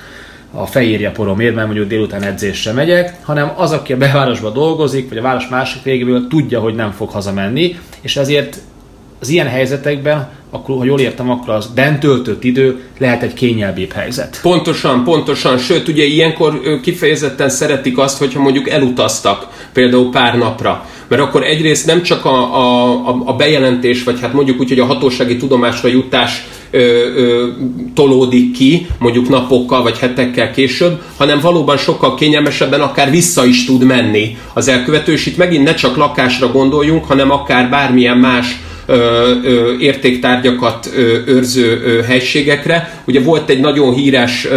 a 0.51 0.67
fehérje 0.67 1.11
poromért, 1.11 1.55
mert 1.55 1.67
mondjuk 1.67 1.89
délután 1.89 2.23
edzésre 2.23 2.73
megyek, 2.73 3.15
hanem 3.23 3.53
az, 3.57 3.73
aki 3.73 3.93
a 3.93 3.97
belvárosban 3.97 4.53
dolgozik, 4.53 5.09
vagy 5.09 5.19
a 5.19 5.23
város 5.23 5.49
másik 5.49 5.83
végéből 5.83 6.27
tudja, 6.27 6.61
hogy 6.61 6.75
nem 6.75 6.91
fog 6.91 7.11
hazamenni, 7.11 7.79
és 8.01 8.17
ezért 8.17 8.59
az 9.25 9.31
ilyen 9.31 9.49
helyzetekben, 9.49 10.29
akkor, 10.51 10.77
ha 10.77 10.85
jól 10.85 11.01
értem, 11.01 11.31
akkor 11.31 11.55
az 11.55 11.67
bent 11.75 12.01
töltött 12.01 12.45
idő 12.45 12.81
lehet 12.99 13.23
egy 13.23 13.35
kényelmébb 13.35 13.93
helyzet. 13.93 14.39
Pontosan, 14.43 15.05
pontosan. 15.05 15.59
Sőt, 15.59 15.89
ugye 15.89 16.05
ilyenkor 16.05 16.61
kifejezetten 16.83 17.49
szeretik 17.49 17.99
azt, 17.99 18.19
hogyha 18.19 18.41
mondjuk 18.41 18.69
elutaztak 18.69 19.47
például 19.73 20.11
pár 20.11 20.39
napra. 20.39 20.87
Mert 21.09 21.23
akkor 21.23 21.45
egyrészt 21.45 21.87
nem 21.87 22.03
csak 22.03 22.25
a, 22.25 22.59
a, 23.09 23.23
a 23.25 23.33
bejelentés, 23.33 24.05
vagy 24.05 24.21
hát 24.21 24.33
mondjuk 24.33 24.61
úgy, 24.61 24.69
hogy 24.69 24.79
a 24.79 24.85
hatósági 24.85 25.37
tudomásra 25.37 25.89
jutás 25.89 26.47
ö, 26.71 26.79
ö, 27.17 27.49
tolódik 27.95 28.53
ki, 28.53 28.87
mondjuk 28.99 29.29
napokkal 29.29 29.83
vagy 29.83 29.99
hetekkel 29.99 30.51
később, 30.51 31.03
hanem 31.17 31.41
valóban 31.41 31.77
sokkal 31.77 32.15
kényelmesebben 32.15 32.81
akár 32.81 33.11
vissza 33.11 33.45
is 33.45 33.65
tud 33.65 33.85
menni 33.85 34.37
az 34.53 34.69
elkövető, 34.69 35.13
és 35.13 35.27
itt 35.27 35.37
megint 35.37 35.65
ne 35.65 35.75
csak 35.75 35.97
lakásra 35.97 36.53
gondoljunk, 36.53 37.05
hanem 37.05 37.31
akár 37.31 37.71
bármilyen 37.71 38.19
más 38.19 38.59
értéktárgyakat 39.81 40.91
őrző 41.27 42.01
helységekre. 42.07 43.03
Ugye 43.07 43.21
volt 43.21 43.51
egy 43.51 43.61
nagyon 43.61 43.95
híres 43.95 44.49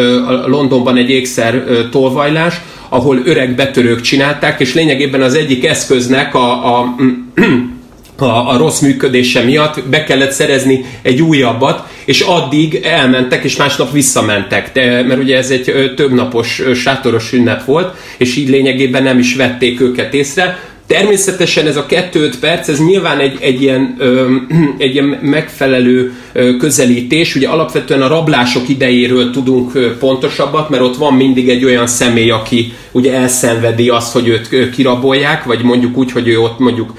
Londonban 0.46 0.98
egy 0.98 1.10
ékszer 1.10 1.64
tolvajlás, 1.92 2.62
ahol 2.90 3.22
öreg 3.26 3.56
betörők 3.56 4.02
csinálták, 4.02 4.60
és 4.60 4.74
lényegében 4.74 5.22
az 5.22 5.34
egyik 5.34 5.66
eszköznek 5.66 6.36
a, 6.36 6.80
a 6.80 6.96
a, 8.20 8.50
a 8.54 8.58
rossz 8.58 8.80
működése 8.80 9.44
miatt 9.44 9.84
be 9.90 10.04
kellett 10.04 10.32
szerezni 10.32 10.86
egy 11.02 11.22
újabbat, 11.22 11.88
és 12.06 12.22
addig 12.22 12.80
elmentek, 12.84 13.44
és 13.44 13.56
másnap 13.56 13.92
visszamentek, 13.92 14.72
de, 14.74 15.04
mert 15.04 15.22
ugye 15.22 15.38
ez 15.38 15.50
egy 15.50 15.94
több 15.96 16.14
napos 16.14 16.62
sátoros 16.76 17.34
ünnep 17.34 17.66
volt, 17.66 17.96
és 18.18 18.36
így 18.36 18.50
lényegében 18.50 19.04
nem 19.04 19.20
is 19.20 19.36
vették 19.36 19.82
őket 19.82 20.14
észre. 20.14 20.60
Természetesen 20.88 21.68
ez 21.68 21.76
a 21.76 21.86
2-5 21.86 22.34
perc, 22.40 22.68
ez 22.68 22.80
nyilván 22.80 23.20
egy, 23.20 23.38
egy, 23.42 23.62
ilyen, 23.62 23.98
egy 24.78 24.94
ilyen 24.94 25.20
megfelelő 25.22 26.14
közelítés. 26.60 27.36
Ugye 27.36 27.48
alapvetően 27.48 28.02
a 28.02 28.08
rablások 28.08 28.70
idejéről 28.70 29.32
tudunk 29.32 29.72
pontosabbat, 30.00 30.70
mert 30.70 30.84
ott 30.84 30.98
van 30.98 31.14
mindig 31.14 31.50
egy 31.50 31.66
olyan 31.66 31.88
személy, 31.88 32.30
aki 32.30 32.74
ugye 32.92 33.14
elszenvedi 33.14 33.90
azt, 33.90 34.12
hogy 34.12 34.28
őt 34.28 34.72
kirabolják, 34.72 35.44
vagy 35.44 35.62
mondjuk 35.64 35.98
úgy, 35.98 36.12
hogy 36.12 36.28
ő 36.28 36.40
ott 36.40 36.60
mondjuk 36.60 36.94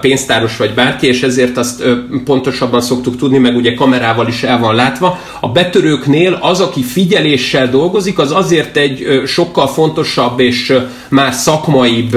pénztáros 0.00 0.56
vagy 0.56 0.74
bárki, 0.74 1.06
és 1.06 1.22
ezért 1.22 1.56
azt 1.56 1.84
pontosabban 2.24 2.80
szoktuk 2.80 3.16
tudni, 3.16 3.38
meg 3.38 3.56
ugye 3.56 3.74
kamerával 3.74 4.28
is 4.28 4.42
el 4.42 4.58
van 4.58 4.74
látva. 4.74 5.20
A 5.40 5.48
betörőknél 5.48 6.38
az, 6.40 6.60
aki 6.60 6.82
figyeléssel 6.82 7.70
dolgozik, 7.70 8.18
az 8.18 8.32
azért 8.32 8.76
egy 8.76 9.22
sokkal 9.26 9.66
fontosabb 9.66 10.40
és 10.40 10.78
már 11.08 11.32
szakmaibb 11.32 12.16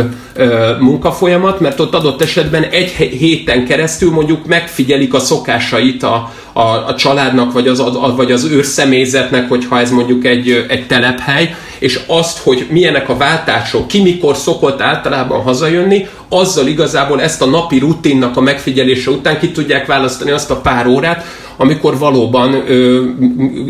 munkafolyamat, 0.79 1.59
mert 1.59 1.79
ott 1.79 1.93
adott 1.93 2.21
esetben 2.21 2.63
egy 2.63 2.89
héten 2.89 3.65
keresztül 3.65 4.11
mondjuk 4.11 4.45
megfigyelik 4.45 5.13
a 5.13 5.19
szokásait 5.19 6.03
a, 6.03 6.31
a, 6.53 6.61
a 6.61 6.95
családnak, 6.95 7.51
vagy 7.51 7.67
az, 7.67 7.79
a, 7.79 8.13
vagy 8.15 8.31
az 8.31 8.43
őrszemélyzetnek, 8.43 9.49
hogyha 9.49 9.79
ez 9.79 9.91
mondjuk 9.91 10.25
egy, 10.25 10.65
egy 10.69 10.87
telephely, 10.87 11.55
és 11.79 11.99
azt, 12.07 12.37
hogy 12.37 12.67
milyenek 12.69 13.09
a 13.09 13.17
váltások, 13.17 13.87
ki 13.87 14.01
mikor 14.01 14.35
szokott 14.35 14.81
általában 14.81 15.41
hazajönni, 15.41 16.07
azzal 16.29 16.67
igazából 16.67 17.21
ezt 17.21 17.41
a 17.41 17.45
napi 17.45 17.79
rutinnak 17.79 18.37
a 18.37 18.41
megfigyelése 18.41 19.11
után 19.11 19.39
ki 19.39 19.51
tudják 19.51 19.85
választani 19.85 20.31
azt 20.31 20.51
a 20.51 20.61
pár 20.61 20.87
órát, 20.87 21.25
amikor 21.61 21.97
valóban 21.97 22.53
ö, 22.67 23.03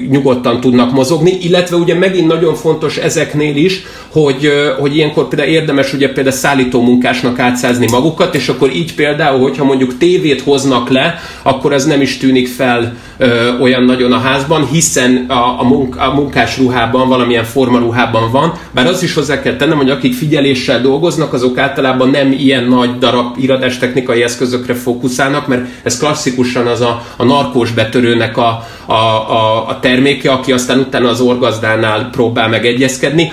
nyugodtan 0.10 0.60
tudnak 0.60 0.92
mozogni, 0.92 1.38
illetve 1.42 1.76
ugye 1.76 1.96
megint 1.96 2.28
nagyon 2.28 2.56
fontos 2.56 2.98
ezeknél 2.98 3.56
is, 3.56 3.82
hogy, 4.12 4.46
ö, 4.46 4.72
hogy 4.80 4.96
ilyenkor 4.96 5.28
például 5.28 5.52
érdemes 5.52 5.94
ugye 5.94 6.12
például 6.12 6.36
szállító 6.36 6.82
munkásnak 6.82 7.40
átszázni 7.40 7.88
magukat, 7.92 8.36
és 8.36 8.50
akkor 8.50 8.76
így 8.76 8.96
például, 8.96 9.40
hogyha 9.40 9.64
mondjuk 9.64 9.98
tévét 9.98 10.42
hoznak 10.42 10.90
le, 10.90 11.20
akkor 11.42 11.74
ez 11.74 11.86
nem 11.86 12.02
is 12.02 12.18
tűnik 12.18 12.48
fel 12.48 12.96
ö, 13.18 13.58
olyan 13.58 13.84
nagyon 13.84 14.12
a 14.12 14.20
házban, 14.20 14.68
hiszen 14.72 15.26
a, 15.28 15.60
a, 15.60 15.64
munk, 15.64 15.98
a 15.98 16.14
munkás 16.14 16.58
ruhában, 16.58 17.08
valamilyen 17.08 17.44
formaruhában 17.44 18.32
van, 18.32 18.54
bár 18.72 18.86
az 18.88 19.04
is 19.04 19.14
hozzá 19.14 19.42
kell 19.42 19.56
tennem, 19.56 19.78
hogy 19.78 19.90
akik 19.90 20.14
figyeléssel 20.14 20.82
dolgoznak, 20.82 21.34
azok 21.34 21.58
általában 21.58 22.10
nem 22.10 22.32
ilyen 22.32 22.64
nagy 22.64 22.98
darab 22.98 23.38
technikai 23.80 24.24
eszközökre 24.24 24.74
fókuszálnak, 24.74 25.48
mert 25.48 25.66
ez 25.84 25.98
klasszikusan 25.98 26.68
az 26.68 26.82
a, 26.82 27.06
a 27.18 27.24
narkós 27.24 27.72
betörőnek 27.80 28.38
a, 28.38 28.68
a, 28.86 28.94
a, 28.94 29.68
a 29.68 29.80
terméke, 29.80 30.32
aki 30.32 30.52
aztán 30.52 30.80
utána 30.80 31.10
az 31.10 31.22
orgazdánál 31.22 32.10
próbál 32.12 32.50
megegyezkedni. 32.50 33.32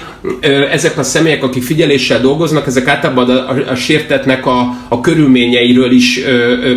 Ezek 0.71 0.99
a 0.99 1.03
személyek, 1.03 1.43
akik 1.43 1.63
figyeléssel 1.63 2.21
dolgoznak, 2.21 2.67
ezek 2.67 2.89
általában 2.89 3.31
a, 3.31 3.51
a, 3.51 3.71
a 3.71 3.75
sértetnek 3.75 4.47
a, 4.47 4.75
a 4.89 5.01
körülményeiről 5.01 5.93
is 5.93 6.21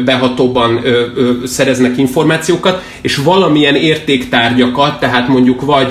behatóban 0.05 0.81
szereznek 1.45 1.97
információkat, 1.97 2.81
és 3.01 3.15
valamilyen 3.15 3.75
értéktárgyakat, 3.75 4.99
tehát 4.99 5.27
mondjuk 5.27 5.61
vagy 5.61 5.87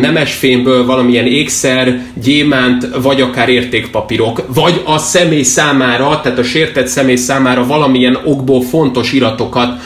nemesfémből 0.00 0.86
valamilyen 0.86 1.26
ékszer, 1.26 2.00
gyémánt, 2.22 2.88
vagy 3.02 3.20
akár 3.20 3.48
értékpapírok, 3.48 4.42
vagy 4.54 4.82
a 4.84 4.98
személy 4.98 5.42
számára, 5.42 6.20
tehát 6.22 6.38
a 6.38 6.42
sértett 6.42 6.86
személy 6.86 7.16
számára 7.16 7.66
valamilyen 7.66 8.18
okból 8.24 8.62
fontos 8.62 9.12
iratokat, 9.12 9.80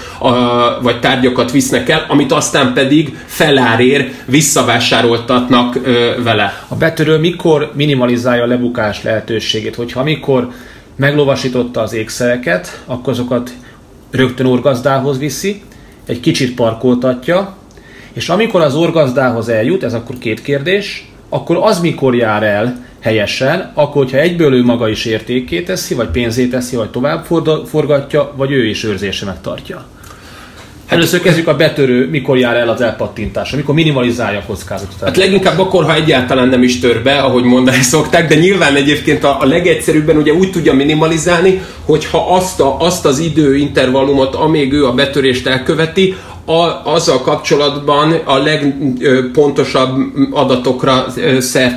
vagy 0.83 1.01
tárgyakat 1.01 1.51
visznek 1.51 1.89
el, 1.89 2.05
amit 2.09 2.33
aztán 2.33 2.73
pedig 2.73 3.19
felárér 3.27 4.13
visszavásároltatnak 4.27 5.79
vele. 6.23 6.65
A 6.69 6.75
betörő 6.75 7.19
mikor 7.19 7.73
minimalizálja 7.75 8.43
a 8.43 8.47
lebukás 8.47 9.03
lehetőségét? 9.03 9.75
Hogyha 9.75 10.01
amikor 10.01 10.49
meglovasította 10.97 11.81
az 11.81 11.93
ékszereket, 11.93 12.83
akkor 12.87 13.13
azokat 13.13 13.51
rögtön 14.11 14.47
orgazdához 14.47 15.19
viszi, 15.19 15.63
egy 16.07 16.21
kicsit 16.21 16.55
parkoltatja, 16.55 17.57
és 18.13 18.29
amikor 18.29 18.61
az 18.61 18.75
orgazdához 18.75 19.49
eljut, 19.49 19.83
ez 19.83 19.95
akkor 19.95 20.19
két 20.19 20.43
kérdés, 20.43 21.09
akkor 21.29 21.59
az 21.61 21.81
mikor 21.81 22.15
jár 22.15 22.43
el 22.43 22.85
helyesen, 23.01 23.71
akkor 23.75 24.03
hogyha 24.03 24.19
egyből 24.19 24.55
ő 24.55 24.65
maga 24.65 24.89
is 24.89 25.05
értékké 25.05 25.63
teszi, 25.63 25.95
vagy 25.95 26.09
pénzét 26.09 26.51
teszi, 26.51 26.77
vagy 26.77 26.91
tovább 26.91 27.25
forgatja, 27.67 28.33
vagy 28.37 28.51
ő 28.51 28.67
is 28.67 28.85
őrzése 28.85 29.25
megtartja. 30.85 30.97
Először 30.97 31.21
kezdjük 31.21 31.49
a 31.49 31.57
betörő, 31.57 32.09
mikor 32.11 32.39
jár 32.39 32.57
el 32.57 32.69
az 32.69 32.81
elpattintás, 32.81 33.53
amikor 33.53 33.75
minimalizálja 33.75 34.39
a 34.39 34.43
kockázatot. 34.47 35.01
Hát 35.01 35.17
leginkább 35.17 35.59
akkor, 35.59 35.85
ha 35.85 35.95
egyáltalán 35.95 36.49
nem 36.49 36.63
is 36.63 36.81
tör 36.81 37.03
be, 37.03 37.19
ahogy 37.19 37.45
mondani 37.45 37.83
szokták, 37.95 38.29
de 38.29 38.35
nyilván 38.35 38.75
egyébként 38.75 39.25
a, 39.25 39.41
a 39.41 39.45
legegyszerűbben 39.45 40.17
ugye 40.17 40.33
úgy 40.33 40.51
tudja 40.51 40.75
minimalizálni, 40.75 41.63
hogyha 41.85 42.35
azt, 42.35 42.61
a, 42.61 42.77
azt 42.81 43.07
az 43.07 43.19
időintervallumot, 43.19 44.35
amíg 44.35 44.73
ő 44.73 44.87
a 44.87 44.93
betörést 44.93 45.47
elköveti, 45.47 46.17
a, 46.45 46.91
azzal 46.91 47.21
kapcsolatban 47.21 48.13
a 48.25 48.37
legpontosabb 48.37 49.99
adatokra 50.31 51.07
szert, 51.39 51.77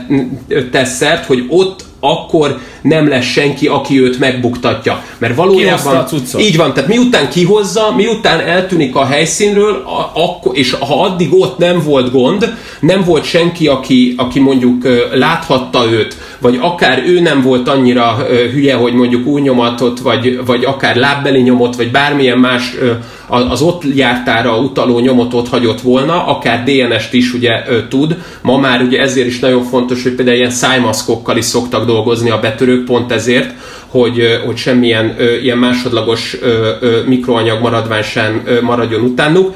tesz 0.72 0.96
szert, 0.96 1.26
hogy 1.26 1.46
ott 1.50 1.86
akkor 2.00 2.60
nem 2.82 3.08
lesz 3.08 3.26
senki, 3.26 3.68
aki 3.68 4.02
őt 4.02 4.20
megbuktatja. 4.20 5.04
Mert 5.18 5.36
valójában 5.36 6.06
így 6.38 6.58
van, 6.58 6.74
tehát 6.74 6.90
miután 6.90 7.30
kihozza, 7.30 7.94
miután 7.96 8.40
eltűnik 8.40 8.96
a 8.96 9.06
helyszínről, 9.06 9.74
a, 9.74 10.12
akkor, 10.22 10.58
és 10.58 10.72
ha 10.72 11.04
addig 11.04 11.34
ott 11.34 11.58
nem 11.58 11.84
volt 11.84 12.12
gond, 12.12 12.54
nem 12.80 13.04
volt 13.04 13.24
senki, 13.24 13.68
aki, 13.68 14.14
aki 14.18 14.40
mondjuk 14.40 14.88
láthatta 15.14 15.86
őt, 15.92 16.18
vagy 16.40 16.58
akár 16.62 17.04
ő 17.06 17.20
nem 17.20 17.42
volt 17.42 17.68
annyira 17.68 18.18
hülye, 18.52 18.76
hogy 18.76 18.94
mondjuk 18.94 19.26
új 19.26 19.42
vagy, 20.04 20.46
vagy 20.46 20.66
akár 20.66 20.96
lábbeli 20.96 21.42
nyomot, 21.42 21.76
vagy 21.76 21.92
bármilyen 21.92 22.38
más 22.38 22.76
az 23.28 23.62
ott 23.62 23.84
jártára 23.96 24.58
utaló 24.58 25.00
nyomot 25.00 25.34
ott 25.34 25.50
hagyott 25.50 25.82
volna, 25.82 26.26
akár 26.26 26.64
DNS-t 26.64 27.14
is 27.14 27.34
ugye 27.34 27.64
tud. 27.90 28.18
Ma 28.42 28.58
már 28.58 28.82
ugye 28.82 29.02
ezért 29.02 29.28
is 29.28 29.40
nagyon 29.40 29.64
fontos, 29.64 30.04
hogy 30.04 30.12
például 30.12 30.38
ilyen 30.38 30.50
szájmaszkokkal 30.50 31.38
is 31.38 31.46
szoktak 31.46 31.86
dolgozni 31.86 32.30
a 32.30 32.40
betörők, 32.40 32.86
pont 32.86 33.12
ezért, 33.12 33.54
hogy, 33.88 34.42
hogy 34.46 34.58
semmilyen 34.58 35.16
ilyen 35.42 35.58
másodlagos 35.58 36.38
mikroanyag 37.06 37.62
maradvány 37.62 38.04
sem 38.04 38.44
maradjon 38.62 39.02
utánuk 39.02 39.54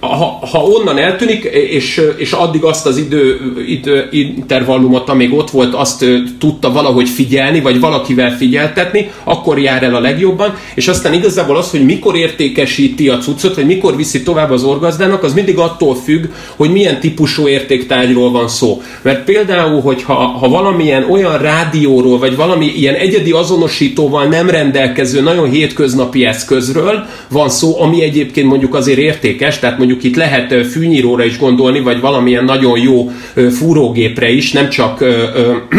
ha, 0.00 0.38
ha 0.50 0.58
onnan 0.58 0.98
eltűnik, 0.98 1.44
és, 1.70 2.02
és 2.16 2.32
addig 2.32 2.62
azt 2.62 2.86
az 2.86 2.96
idő, 2.96 3.40
idő 3.68 4.08
intervallumot, 4.10 5.08
amíg 5.08 5.32
ott 5.32 5.50
volt, 5.50 5.74
azt 5.74 6.04
tudta 6.38 6.72
valahogy 6.72 7.08
figyelni, 7.08 7.60
vagy 7.60 7.80
valakivel 7.80 8.36
figyeltetni, 8.36 9.10
akkor 9.24 9.58
jár 9.58 9.82
el 9.82 9.94
a 9.94 10.00
legjobban, 10.00 10.54
és 10.74 10.88
aztán 10.88 11.12
igazából 11.12 11.56
az, 11.56 11.70
hogy 11.70 11.84
mikor 11.84 12.16
értékesíti 12.16 13.08
a 13.08 13.18
cuccot, 13.18 13.54
vagy 13.54 13.66
mikor 13.66 13.96
viszi 13.96 14.22
tovább 14.22 14.50
az 14.50 14.64
orgazdának, 14.64 15.22
az 15.22 15.34
mindig 15.34 15.58
attól 15.58 15.94
függ, 15.94 16.24
hogy 16.56 16.70
milyen 16.70 17.00
típusú 17.00 17.48
értéktárgyról 17.48 18.30
van 18.30 18.48
szó. 18.48 18.82
Mert 19.02 19.24
például, 19.24 19.80
hogyha 19.80 20.14
ha 20.14 20.48
valamilyen 20.48 21.10
olyan 21.10 21.38
rádióról, 21.38 22.18
vagy 22.18 22.36
valami 22.36 22.66
ilyen 22.66 22.94
egyedi 22.94 23.30
azonosítóval 23.30 24.24
nem 24.26 24.50
rendelkező, 24.50 25.20
nagyon 25.20 25.50
hétköznapi 25.50 26.24
eszközről 26.24 27.06
van 27.30 27.48
szó, 27.48 27.80
ami 27.80 28.02
egyébként 28.02 28.46
mondjuk 28.46 28.74
azért 28.74 28.98
értékes, 28.98 29.45
érdekes, 29.46 29.58
tehát 29.58 29.78
mondjuk 29.78 30.02
itt 30.02 30.16
lehet 30.16 30.66
fűnyíróra 30.66 31.24
is 31.24 31.38
gondolni, 31.38 31.80
vagy 31.80 32.00
valamilyen 32.00 32.44
nagyon 32.44 32.78
jó 32.78 33.10
fúrógépre 33.50 34.30
is, 34.30 34.52
nem 34.52 34.68
csak 34.68 35.04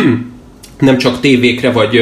nem 0.79 0.97
csak 0.97 1.19
tévékre, 1.19 1.71
vagy, 1.71 1.99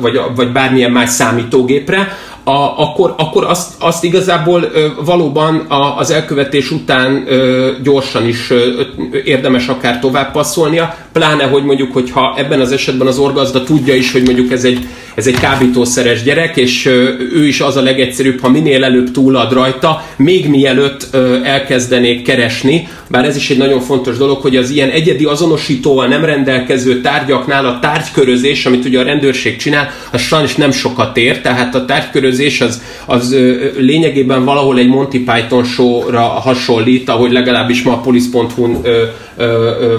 vagy, 0.00 0.20
vagy 0.36 0.52
bármilyen 0.52 0.90
más 0.90 1.10
számítógépre, 1.10 2.16
a, 2.44 2.80
akkor, 2.82 3.14
akkor 3.16 3.44
azt, 3.44 3.72
azt 3.78 4.04
igazából 4.04 4.70
ö, 4.72 4.86
valóban 5.04 5.56
a, 5.56 5.98
az 5.98 6.10
elkövetés 6.10 6.70
után 6.70 7.24
ö, 7.26 7.70
gyorsan 7.82 8.26
is 8.26 8.50
ö, 8.50 8.80
érdemes 9.24 9.68
akár 9.68 9.98
tovább 9.98 10.32
passzolnia, 10.32 10.96
pláne, 11.12 11.44
hogy 11.44 11.64
mondjuk, 11.64 11.92
hogyha 11.92 12.34
ebben 12.36 12.60
az 12.60 12.72
esetben 12.72 13.06
az 13.06 13.18
orgazda 13.18 13.62
tudja 13.62 13.94
is, 13.94 14.12
hogy 14.12 14.22
mondjuk 14.24 14.52
ez 14.52 14.64
egy, 14.64 14.88
ez 15.14 15.26
egy 15.26 15.38
kábítószeres 15.38 16.22
gyerek, 16.22 16.56
és 16.56 16.86
ő 17.32 17.46
is 17.46 17.60
az 17.60 17.76
a 17.76 17.82
legegyszerűbb, 17.82 18.40
ha 18.40 18.48
minél 18.48 18.84
előbb 18.84 19.10
túlad 19.10 19.52
rajta, 19.52 20.04
még 20.16 20.48
mielőtt 20.48 21.14
elkezdenék 21.44 22.22
keresni, 22.22 22.88
bár 23.08 23.24
ez 23.24 23.36
is 23.36 23.50
egy 23.50 23.56
nagyon 23.56 23.80
fontos 23.80 24.16
dolog, 24.16 24.40
hogy 24.40 24.56
az 24.56 24.70
ilyen 24.70 24.90
egyedi 24.90 25.24
azonosítóval 25.24 26.06
nem 26.06 26.24
rendelkező 26.24 27.00
tárgyaknál 27.00 27.66
a 27.66 27.78
tárgykörözés, 27.78 28.66
amit 28.66 28.84
ugye 28.84 29.00
a 29.00 29.04
rendőrség 29.04 29.56
csinál, 29.56 29.90
az 30.12 30.20
sajnos 30.20 30.54
nem 30.54 30.70
sokat 30.70 31.16
ér, 31.16 31.40
tehát 31.40 31.74
a 31.74 31.84
tárgykörözés 31.84 32.60
az, 32.60 32.82
az 33.06 33.36
lényegében 33.78 34.44
valahol 34.44 34.78
egy 34.78 34.88
Monty 34.88 35.24
Python 35.24 35.64
show-ra 35.64 36.20
hasonlít, 36.20 37.08
ahogy 37.08 37.32
legalábbis 37.32 37.82
ma 37.82 37.92
a 37.92 38.00
police.hu-n 38.00 38.76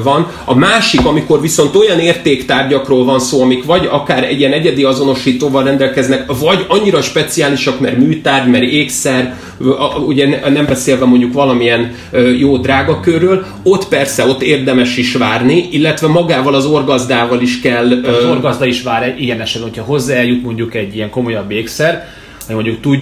van. 0.04 0.28
A 0.46 0.56
másik, 0.56 1.06
amikor 1.06 1.42
viszont 1.42 1.76
olyan 1.76 2.00
értéktárgyakról 2.00 3.06
van 3.06 3.20
szó, 3.20 3.42
amik 3.42 3.66
vagy 3.66 3.88
akár 3.92 4.24
egy 4.24 4.40
ilyen 4.40 4.52
egyedi 4.52 4.84
azonosítóval 4.84 5.03
rendelkeznek, 5.64 6.32
vagy 6.40 6.66
annyira 6.68 7.02
speciálisak, 7.02 7.80
mert 7.80 7.98
műtárgy, 7.98 8.50
mert 8.50 8.64
ékszer, 8.64 9.38
ugye 10.06 10.50
nem 10.50 10.66
beszélve 10.66 11.06
mondjuk 11.06 11.34
valamilyen 11.34 11.92
jó 12.40 12.58
drága 12.58 13.00
körről, 13.00 13.46
ott 13.64 13.88
persze 13.88 14.26
ott 14.26 14.42
érdemes 14.42 14.98
is 14.98 15.14
várni, 15.14 15.68
illetve 15.72 16.08
magával 16.08 16.54
az 16.54 16.66
orgazdával 16.66 17.42
is 17.42 17.62
kell... 17.62 17.92
Az 18.04 18.26
orgazda 18.26 18.66
is 18.66 18.82
vár 18.82 19.16
ilyen 19.18 19.42
esetben, 19.42 19.70
hogyha 19.70 19.86
hozzájut 19.86 20.44
mondjuk 20.44 20.76
egy 20.76 20.96
ilyen 20.96 21.10
komolyabb 21.10 21.52
ékszer, 21.52 22.08
hogy 22.46 22.56
mondjuk 22.56 22.80
tud, 22.80 23.00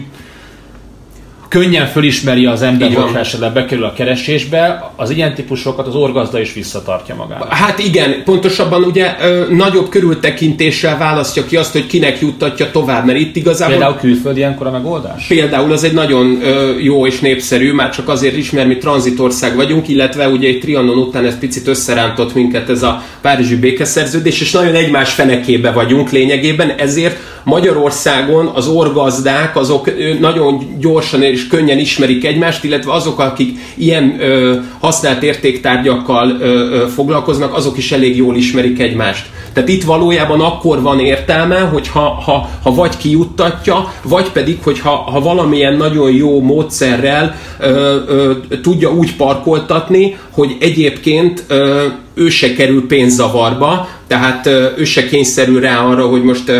könnyen 1.52 1.88
fölismeri 1.88 2.46
az 2.46 2.62
ember, 2.62 2.94
hogy 2.94 3.16
esetleg 3.16 3.54
bekerül 3.54 3.84
a 3.84 3.94
keresésbe, 3.94 4.92
az 4.96 5.10
ilyen 5.10 5.34
típusokat 5.34 5.88
az 5.88 5.96
orgazda 5.96 6.40
is 6.40 6.54
visszatartja 6.54 7.16
magának. 7.16 7.54
Hát 7.54 7.80
igen, 7.80 8.24
pontosabban 8.24 8.84
ugye 8.84 9.16
ö, 9.22 9.46
nagyobb 9.50 9.90
körültekintéssel 9.90 10.98
választja 10.98 11.46
ki 11.46 11.56
azt, 11.56 11.72
hogy 11.72 11.88
kinek 11.88 12.20
juttatja 12.22 12.72
tovább, 12.72 13.06
mert 13.06 13.20
itt 13.20 13.36
igazából... 13.36 13.76
Például 13.76 13.98
külföldi 13.98 14.40
ilyenkor 14.40 14.68
a 14.68 14.72
megoldás? 14.72 15.28
Például 15.28 15.72
az 15.72 15.84
egy 15.84 15.94
nagyon 15.94 16.42
ö, 16.42 16.80
jó 16.80 17.08
és 17.08 17.20
népszerű, 17.20 17.74
már 17.74 17.90
csak 17.90 18.10
azért 18.10 18.38
is, 18.38 18.52
mert 18.52 18.68
mi 18.68 18.78
tranzitország 18.78 19.56
vagyunk, 19.56 19.88
illetve 19.88 20.28
ugye 20.28 20.48
egy 20.48 20.60
Trianon 20.60 20.98
után 20.98 21.26
ez 21.26 21.40
picit 21.40 21.68
összerántott 21.68 22.34
minket 22.34 22.70
ez 22.70 22.84
a 22.84 23.04
Párizsi 23.22 23.56
békeszerződés, 23.56 24.42
és 24.42 24.52
nagyon 24.52 24.76
egymás 24.76 25.14
fenekébe 25.14 25.72
vagyunk 25.72 26.12
lényegében, 26.12 26.70
ezért 26.78 27.18
Magyarországon 27.44 28.52
az 28.54 28.68
orgazdák 28.68 29.56
azok 29.56 29.92
nagyon 30.20 30.78
gyorsan 30.80 31.24
és 31.24 31.48
könnyen 31.48 31.78
ismerik 31.78 32.26
egymást, 32.26 32.64
illetve 32.64 32.94
azok, 32.94 33.20
akik 33.20 33.58
ilyen 33.76 34.16
ö, 34.20 34.56
használt 34.80 35.24
értéktárgyakkal 35.24 36.38
ö, 36.40 36.46
ö, 36.46 36.88
foglalkoznak, 36.88 37.54
azok 37.54 37.78
is 37.78 37.92
elég 37.92 38.16
jól 38.16 38.36
ismerik 38.36 38.80
egymást. 38.80 39.26
Tehát 39.54 39.70
itt 39.70 39.84
valójában 39.84 40.42
akkor 40.42 40.82
van 40.82 41.00
értelme, 41.00 41.60
hogy 41.60 41.88
ha, 41.88 42.50
ha, 42.64 42.72
vagy 42.72 42.98
kijuttatja, 42.98 43.94
vagy 44.04 44.30
pedig, 44.30 44.58
hogy 44.64 44.80
ha, 44.80 44.90
ha 44.90 45.20
valamilyen 45.22 45.78
nagyon 45.78 46.12
jó 46.12 46.42
módszerrel 46.42 47.36
ö, 47.60 47.96
ö, 48.08 48.34
tudja 48.62 48.92
úgy 48.92 49.16
parkoltatni, 49.16 50.18
hogy 50.32 50.58
egyébként 50.60 51.44
ö, 51.48 51.86
ő 52.14 52.30
se 52.30 52.54
kerül 52.54 52.88
pénzzavarba, 52.88 53.88
tehát 54.12 54.46
ő 54.78 54.84
se 54.84 55.08
kényszerül 55.08 55.60
rá 55.60 55.78
arra, 55.78 56.06
hogy 56.06 56.24
most 56.24 56.52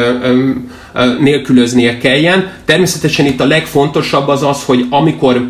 nélkülöznie 1.20 1.98
kelljen. 1.98 2.52
Természetesen 2.66 3.26
itt 3.26 3.40
a 3.40 3.46
legfontosabb 3.46 4.28
az 4.28 4.44
az, 4.44 4.64
hogy 4.64 4.86
amikor 4.90 5.48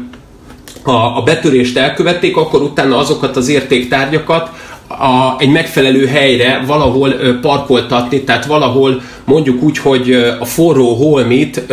a, 0.84 1.22
betörést 1.24 1.78
elkövették, 1.78 2.38
akkor 2.38 2.62
utána 2.62 2.98
azokat 2.98 3.38
az 3.38 3.50
értéktárgyakat 3.50 4.50
a, 4.88 5.36
egy 5.38 5.50
megfelelő 5.50 6.06
helyre 6.06 6.64
valahol 6.68 7.10
parkoltatni, 7.42 8.24
tehát 8.24 8.46
valahol 8.46 9.02
mondjuk 9.26 9.64
úgy, 9.64 9.78
hogy 9.78 10.12
a 10.40 10.46
forró 10.46 10.94
holmit 10.94 11.64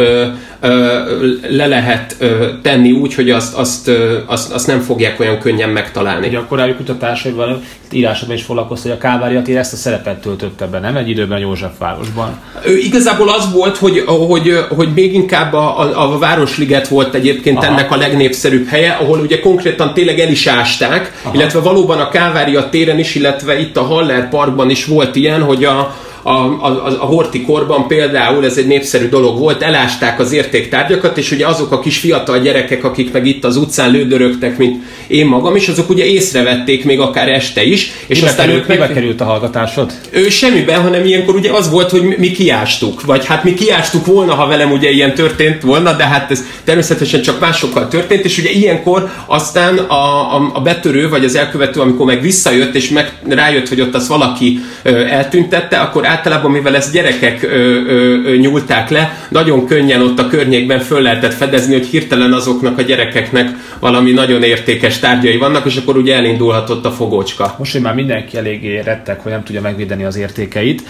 le 1.51 1.66
lehet 1.66 2.16
tenni 2.62 2.92
úgy, 2.92 3.14
hogy 3.14 3.31
azt, 3.31 3.55
azt, 3.55 3.90
azt, 4.27 4.53
azt 4.53 4.66
nem 4.66 4.81
fogják 4.81 5.21
olyan 5.21 5.38
könnyen 5.38 5.68
megtalálni. 5.68 6.27
Ugye 6.27 6.38
a 6.38 6.44
korábbi 6.44 6.75
kutatásaiban 6.75 7.62
írásában 7.90 8.35
is 8.35 8.42
foglalkozta, 8.42 8.88
hogy 8.88 8.97
a 8.97 9.01
Kávária 9.01 9.42
tér 9.42 9.57
ezt 9.57 9.73
a 9.73 9.77
szerepet 9.77 10.21
töltötte 10.21 10.66
be, 10.66 10.79
nem 10.79 10.97
egy 10.97 11.09
időben 11.09 11.38
Józsefvárosban. 11.38 12.40
Ő 12.66 12.77
igazából 12.77 13.29
az 13.29 13.53
volt, 13.53 13.77
hogy, 13.77 14.05
hogy, 14.07 14.64
hogy 14.68 14.88
még 14.94 15.14
inkább 15.14 15.53
a, 15.53 15.81
a, 15.81 16.14
a 16.14 16.18
Városliget 16.18 16.88
volt 16.88 17.14
egyébként 17.14 17.57
Aha. 17.57 17.66
ennek 17.66 17.90
a 17.90 17.97
legnépszerűbb 17.97 18.66
helye, 18.66 18.92
ahol 18.92 19.18
ugye 19.18 19.40
konkrétan 19.40 19.94
tényleg 19.94 20.18
el 20.18 20.31
is 20.31 20.47
ásták, 20.47 21.12
Aha. 21.23 21.35
illetve 21.35 21.61
valóban 21.61 21.99
a 21.99 22.09
Kávária 22.09 22.68
téren 22.68 22.99
is, 22.99 23.14
illetve 23.14 23.61
itt 23.61 23.77
a 23.77 23.83
Haller 23.83 24.29
Parkban 24.29 24.71
is 24.71 24.85
volt 24.85 25.16
ilyen, 25.16 25.42
hogy 25.42 25.64
a, 25.64 25.97
a, 26.28 26.58
a, 26.60 26.86
a, 26.86 26.86
a 26.86 27.04
horti 27.04 27.42
korban 27.42 27.86
például 27.86 28.44
ez 28.44 28.56
egy 28.56 28.66
népszerű 28.66 29.08
dolog 29.08 29.38
volt, 29.38 29.62
elásták 29.62 30.20
az 30.20 30.32
értéktárgyakat, 30.32 31.18
és 31.18 31.30
ugye 31.30 31.46
azok 31.46 31.72
a 31.72 31.80
kis 31.80 31.98
fiatal 31.98 32.38
gyerekek, 32.38 32.84
akik 32.84 33.12
meg 33.12 33.26
itt 33.26 33.44
az 33.44 33.56
utcán 33.56 33.90
lődörögtek, 33.90 34.58
mint 34.58 34.82
én 35.06 35.26
magam 35.26 35.56
is, 35.56 35.68
azok 35.68 35.90
ugye 35.90 36.04
észrevették 36.04 36.84
még 36.84 37.00
akár 37.00 37.28
este 37.28 37.64
is. 37.64 37.90
És 38.06 38.18
mibe 38.18 38.30
aztán 38.30 38.46
került, 38.46 38.68
ők 38.68 38.78
meg... 38.78 38.92
került 38.92 39.20
a 39.20 39.24
hallgatásod? 39.24 39.92
Ő 40.10 40.28
semmiben, 40.28 40.82
hanem 40.82 41.04
ilyenkor 41.04 41.34
ugye 41.34 41.52
az 41.52 41.70
volt, 41.70 41.90
hogy 41.90 42.14
mi 42.18 42.30
kiástuk, 42.30 43.04
vagy 43.04 43.26
hát 43.26 43.44
mi 43.44 43.54
kiástuk 43.54 44.06
volna, 44.06 44.34
ha 44.34 44.46
velem 44.46 44.72
ugye 44.72 44.90
ilyen 44.90 45.14
történt 45.14 45.62
volna, 45.62 45.92
de 45.92 46.04
hát 46.04 46.30
ez 46.30 46.44
természetesen 46.64 47.22
csak 47.22 47.40
másokkal 47.40 47.88
történt, 47.88 48.24
és 48.24 48.38
ugye 48.38 48.50
ilyenkor 48.50 49.10
aztán 49.26 49.78
a, 49.78 50.36
a, 50.36 50.50
a 50.52 50.60
betörő, 50.60 51.08
vagy 51.08 51.24
az 51.24 51.34
elkövető, 51.34 51.80
amikor 51.80 52.06
meg 52.06 52.20
visszajött, 52.20 52.74
és 52.74 52.88
meg 52.88 53.12
rájött, 53.28 53.68
hogy 53.68 53.80
ott 53.80 53.94
az 53.94 54.08
valaki 54.08 54.58
ö, 54.82 55.06
eltüntette, 55.06 55.78
akkor 55.78 56.06
általában, 56.18 56.50
mivel 56.50 56.76
ezt 56.76 56.92
gyerekek 56.92 57.42
ö, 57.42 57.46
ö, 57.46 58.22
ö, 58.24 58.37
nyúlták 58.37 58.88
le, 58.90 59.26
nagyon 59.28 59.66
könnyen 59.66 60.02
ott 60.02 60.18
a 60.18 60.28
környékben 60.28 60.81
föl 60.81 61.02
lehetett 61.02 61.35
fedezni, 61.35 61.72
hogy 61.72 61.87
hirtelen 61.87 62.33
azoknak 62.33 62.78
a 62.78 62.83
gyerekeknek 62.83 63.48
valami 63.78 64.12
nagyon 64.12 64.42
értékes 64.42 64.98
tárgyai 64.98 65.37
vannak, 65.37 65.66
és 65.66 65.76
akkor 65.76 65.96
ugye 65.96 66.14
elindulhatott 66.14 66.85
a 66.85 66.90
fogócska. 66.90 67.54
Most, 67.59 67.72
hogy 67.72 67.81
már 67.81 67.94
mindenki 67.94 68.37
eléggé 68.37 68.78
rettek, 68.78 69.22
hogy 69.22 69.33
nem 69.33 69.44
tudja 69.44 69.61
megvédeni 69.61 70.04
az 70.04 70.16
értékeit, 70.16 70.83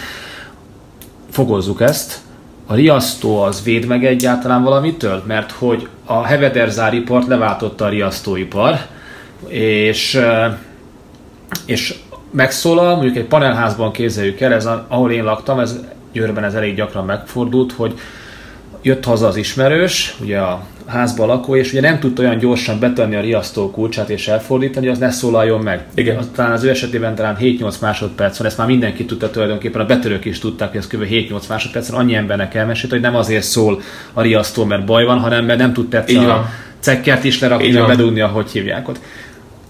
fogozzuk 1.31 1.81
ezt. 1.81 2.19
A 2.67 2.75
riasztó 2.75 3.43
az 3.43 3.63
véd 3.65 3.87
meg 3.87 4.05
egyáltalán 4.05 4.63
valamitől? 4.63 5.23
Mert 5.27 5.51
hogy 5.51 5.89
a 6.05 6.23
hevederzáripart 6.23 7.27
leváltotta 7.27 7.85
a 7.85 7.89
riasztóipar, 7.89 8.79
és, 9.49 10.21
és 11.67 11.95
megszólal, 12.31 12.95
mondjuk 12.95 13.17
egy 13.17 13.25
panelházban 13.25 13.93
képzeljük 13.93 14.41
el, 14.41 14.53
ez 14.53 14.67
a, 14.67 14.85
ahol 14.89 15.13
én 15.13 15.25
laktam, 15.25 15.59
ez 15.59 15.79
Győrben 16.13 16.45
ez 16.45 16.55
elég 16.55 16.75
gyakran 16.75 17.05
megfordult, 17.05 17.73
hogy 17.73 17.95
jött 18.83 19.05
haza 19.05 19.27
az 19.27 19.37
ismerős, 19.37 20.17
ugye 20.21 20.39
a 20.39 20.63
házba 20.87 21.27
lakó, 21.27 21.57
és 21.57 21.73
ugye 21.73 21.81
nem 21.81 21.99
tudta 21.99 22.23
olyan 22.23 22.39
gyorsan 22.39 22.79
betenni 22.79 23.15
a 23.15 23.21
riasztó 23.21 23.71
kulcsát 23.71 24.11
és 24.11 24.29
elfordítani, 24.29 24.87
hogy 24.87 24.95
az 24.95 25.01
ne 25.01 25.11
szólaljon 25.11 25.61
meg. 25.61 25.85
Igen. 25.95 26.17
Az, 26.17 26.31
talán 26.35 26.53
az 26.53 26.63
ő 26.63 26.69
esetében 26.69 27.15
talán 27.15 27.37
7-8 27.41 27.81
másodperc 27.81 28.39
van, 28.39 28.47
ezt 28.47 28.59
már 28.59 28.67
mindenki 28.67 29.05
tudta 29.05 29.31
tulajdonképpen, 29.31 29.81
a 29.81 29.87
betörők 29.87 30.25
is 30.25 30.39
tudták, 30.39 30.71
hogy 30.71 30.79
ez 30.79 30.87
kb. 30.87 31.05
7-8 31.11 31.49
másodperc, 31.49 31.93
annyi 31.93 32.15
embernek 32.15 32.55
elmesélt, 32.55 32.93
hogy 32.93 33.01
nem 33.01 33.17
azért 33.17 33.45
szól 33.45 33.81
a 34.13 34.23
riasztó, 34.23 34.65
mert 34.65 34.85
baj 34.85 35.05
van, 35.05 35.19
hanem 35.19 35.45
mert 35.45 35.59
nem 35.59 35.73
tud 35.73 35.89
tetszeni 35.89 36.25
a 36.25 36.49
cekkert 36.81 37.25
is 37.25 37.41
lerakni, 37.41 37.73
bedugni, 37.73 38.21
ahogy 38.21 38.51
hívják 38.51 38.89
ott. 38.89 39.01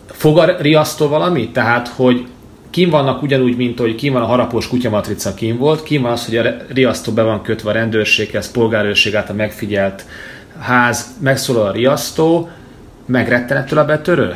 Fog 0.06 0.38
a 0.38 0.56
riasztó 0.60 1.08
valami? 1.08 1.48
Tehát, 1.48 1.88
hogy 1.88 2.26
kim 2.70 2.90
vannak 2.90 3.22
ugyanúgy, 3.22 3.56
mint 3.56 3.78
hogy 3.78 3.94
kim 3.94 4.12
van 4.12 4.22
a 4.22 4.26
harapós 4.26 4.68
kutyamatrica 4.68 5.34
kim 5.34 5.58
volt, 5.58 5.82
kim 5.82 6.02
van 6.02 6.12
az, 6.12 6.26
hogy 6.26 6.36
a 6.36 6.56
riasztó 6.74 7.12
be 7.12 7.22
van 7.22 7.42
kötve 7.42 7.70
a 7.70 7.72
rendőrséghez, 7.72 8.50
polgárőrség 8.50 9.14
által 9.14 9.34
megfigyelt 9.36 10.04
ház, 10.60 11.06
megszólal 11.20 11.66
a 11.66 11.72
riasztó, 11.72 12.48
megretten 13.06 13.56
ettől 13.56 13.78
a 13.78 13.84
betörő? 13.84 14.34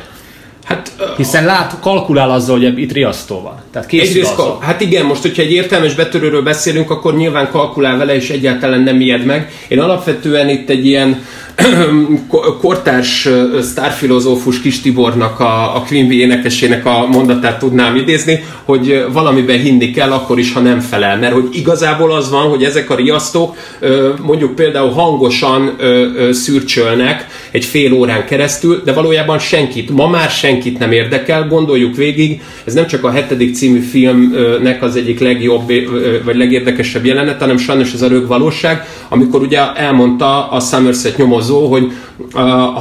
Hát, 0.64 0.92
Hiszen 1.16 1.44
lát, 1.44 1.76
kalkulál 1.80 2.30
azzal, 2.30 2.58
hogy 2.58 2.78
itt 2.78 2.92
riasztó 2.92 3.40
van. 3.40 3.62
Tehát 3.72 3.92
egyrészt, 3.92 4.34
kal- 4.34 4.62
Hát 4.62 4.80
igen, 4.80 5.06
most, 5.06 5.22
hogyha 5.22 5.42
egy 5.42 5.52
értelmes 5.52 5.94
betörőről 5.94 6.42
beszélünk, 6.42 6.90
akkor 6.90 7.16
nyilván 7.16 7.48
kalkulál 7.50 7.96
vele, 7.96 8.14
és 8.14 8.30
egyáltalán 8.30 8.80
nem 8.80 9.00
ijed 9.00 9.24
meg. 9.24 9.50
Én 9.68 9.80
alapvetően 9.80 10.48
itt 10.48 10.68
egy 10.70 10.86
ilyen 10.86 11.22
kortárs 12.60 13.28
sztárfilozófus 13.60 14.60
Kis 14.60 14.80
Tibornak, 14.80 15.40
a, 15.40 15.76
a 15.76 15.84
Bee 15.90 16.12
énekesének 16.12 16.86
a 16.86 17.06
mondatát 17.06 17.58
tudnám 17.58 17.96
idézni, 17.96 18.44
hogy 18.64 19.04
valamiben 19.12 19.58
hinni 19.58 19.90
kell, 19.90 20.12
akkor 20.12 20.38
is, 20.38 20.52
ha 20.52 20.60
nem 20.60 20.80
felel. 20.80 21.18
Mert 21.18 21.32
hogy 21.32 21.48
igazából 21.52 22.12
az 22.12 22.30
van, 22.30 22.48
hogy 22.48 22.64
ezek 22.64 22.90
a 22.90 22.94
riasztók 22.94 23.56
mondjuk 24.22 24.54
például 24.54 24.90
hangosan 24.90 25.76
szürcsölnek 26.30 27.26
egy 27.50 27.64
fél 27.64 27.92
órán 27.92 28.26
keresztül, 28.26 28.82
de 28.84 28.92
valójában 28.92 29.38
senkit, 29.38 29.90
ma 29.90 30.08
már 30.08 30.30
senkit 30.30 30.78
nem 30.78 30.92
érdekel, 30.92 31.46
gondoljuk 31.48 31.96
végig, 31.96 32.42
ez 32.64 32.74
nem 32.74 32.86
csak 32.86 33.04
a 33.04 33.10
hetedik 33.10 33.54
című 33.54 33.80
filmnek 33.80 34.82
az 34.82 34.96
egyik 34.96 35.20
legjobb 35.20 35.72
vagy 36.24 36.36
legérdekesebb 36.36 37.04
jelenet, 37.04 37.40
hanem 37.40 37.56
sajnos 37.56 37.92
ez 37.92 38.02
a 38.02 38.08
rög 38.08 38.26
valóság, 38.26 38.86
amikor 39.08 39.40
ugye 39.40 39.74
elmondta 39.74 40.50
a 40.50 40.60
Somerset 40.60 41.16
nyomozó, 41.16 41.41
hogy 41.50 41.92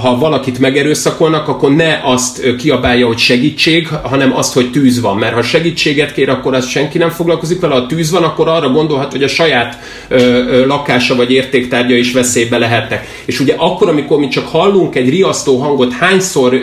ha 0.02 0.17
valakit 0.19 0.60
megerőszakolnak, 0.60 1.47
akkor 1.47 1.76
ne 1.76 2.00
azt 2.04 2.56
kiabálja, 2.56 3.08
hogy 3.08 3.17
segítség, 3.17 3.88
hanem 3.88 4.36
azt, 4.36 4.54
hogy 4.54 4.71
tűz 4.71 5.02
van. 5.02 5.17
Mert 5.17 5.34
ha 5.34 5.41
segítséget 5.41 6.13
kér, 6.13 6.30
akkor 6.30 6.54
az 6.54 6.67
senki 6.67 6.97
nem 6.97 7.10
foglalkozik 7.10 7.60
vele, 7.60 7.74
ha 7.74 7.86
tűz 7.86 8.12
van, 8.12 8.24
akkor 8.24 8.47
arra 8.47 8.69
gondolhat, 8.69 9.12
hogy 9.12 9.24
a 9.24 9.28
saját 9.28 9.78
lakása 10.67 11.15
vagy 11.15 11.32
értéktárgya 11.32 11.95
is 11.95 12.12
veszélybe 12.12 12.58
lehetnek. 12.58 13.08
És 13.26 13.39
ugye 13.39 13.54
akkor, 13.58 13.89
amikor 13.89 14.19
mi 14.19 14.28
csak 14.28 14.47
hallunk 14.47 14.95
egy 14.95 15.10
riasztó 15.10 15.58
hangot, 15.58 15.93
hányszor 15.93 16.62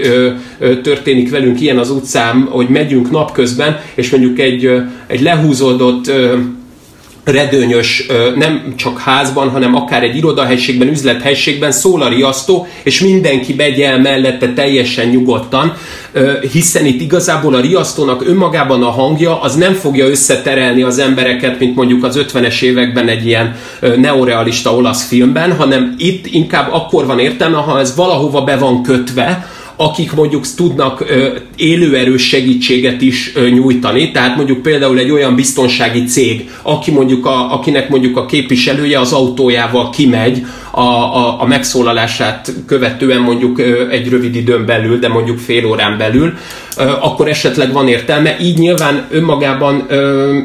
történik 0.83 1.31
velünk 1.31 1.61
ilyen 1.61 1.79
az 1.79 1.91
utcán, 1.91 2.49
hogy 2.51 2.69
megyünk 2.69 3.11
napközben, 3.11 3.81
és 3.95 4.11
mondjuk 4.11 4.39
egy, 4.39 4.71
egy 5.07 5.21
lehúzódott 5.21 6.13
redőnyös, 7.31 8.07
nem 8.37 8.73
csak 8.77 8.99
házban, 8.99 9.49
hanem 9.49 9.75
akár 9.75 10.03
egy 10.03 10.17
irodahelyiségben, 10.17 10.89
üzlethelyiségben 10.89 11.73
szól 11.73 12.03
a 12.03 12.09
riasztó, 12.09 12.67
és 12.83 13.01
mindenki 13.01 13.55
megy 13.55 13.81
el 13.81 13.99
mellette 13.99 14.53
teljesen 14.53 15.09
nyugodtan, 15.09 15.77
hiszen 16.53 16.87
itt 16.87 17.01
igazából 17.01 17.55
a 17.55 17.61
riasztónak 17.61 18.29
önmagában 18.29 18.83
a 18.83 18.91
hangja 18.91 19.41
az 19.41 19.55
nem 19.55 19.73
fogja 19.73 20.07
összeterelni 20.07 20.83
az 20.83 20.99
embereket, 20.99 21.59
mint 21.59 21.75
mondjuk 21.75 22.05
az 22.05 22.25
50-es 22.33 22.63
években 22.63 23.09
egy 23.09 23.27
ilyen 23.27 23.57
neorealista 23.97 24.75
olasz 24.75 25.07
filmben, 25.07 25.57
hanem 25.57 25.95
itt 25.99 26.27
inkább 26.27 26.73
akkor 26.73 27.07
van 27.07 27.19
értelme, 27.19 27.57
ha 27.57 27.79
ez 27.79 27.97
valahova 27.97 28.43
be 28.43 28.57
van 28.57 28.83
kötve, 28.83 29.47
akik 29.81 30.13
mondjuk 30.13 30.55
tudnak 30.57 31.05
élőerős 31.57 32.29
segítséget 32.29 33.01
is 33.01 33.33
nyújtani, 33.33 34.11
tehát 34.11 34.37
mondjuk 34.37 34.63
például 34.63 34.99
egy 34.99 35.11
olyan 35.11 35.35
biztonsági 35.35 36.05
cég, 36.05 36.51
aki 36.63 36.91
mondjuk 36.91 37.27
a, 37.27 37.53
akinek 37.55 37.89
mondjuk 37.89 38.17
a 38.17 38.27
képviselője 38.27 39.01
az 39.01 39.13
autójával 39.13 39.91
kimegy 39.91 40.47
a, 40.71 40.81
a, 40.81 41.41
a 41.41 41.47
megszólalását 41.47 42.53
követően 42.67 43.21
mondjuk 43.21 43.61
egy 43.91 44.09
rövid 44.09 44.35
időn 44.35 44.67
belül, 44.67 44.99
de 44.99 45.09
mondjuk 45.09 45.39
fél 45.39 45.67
órán 45.67 45.99
belül, 45.99 46.35
akkor 47.01 47.29
esetleg 47.29 47.73
van 47.73 47.89
értelme. 47.89 48.37
Így 48.41 48.59
nyilván 48.59 49.07
önmagában 49.11 49.87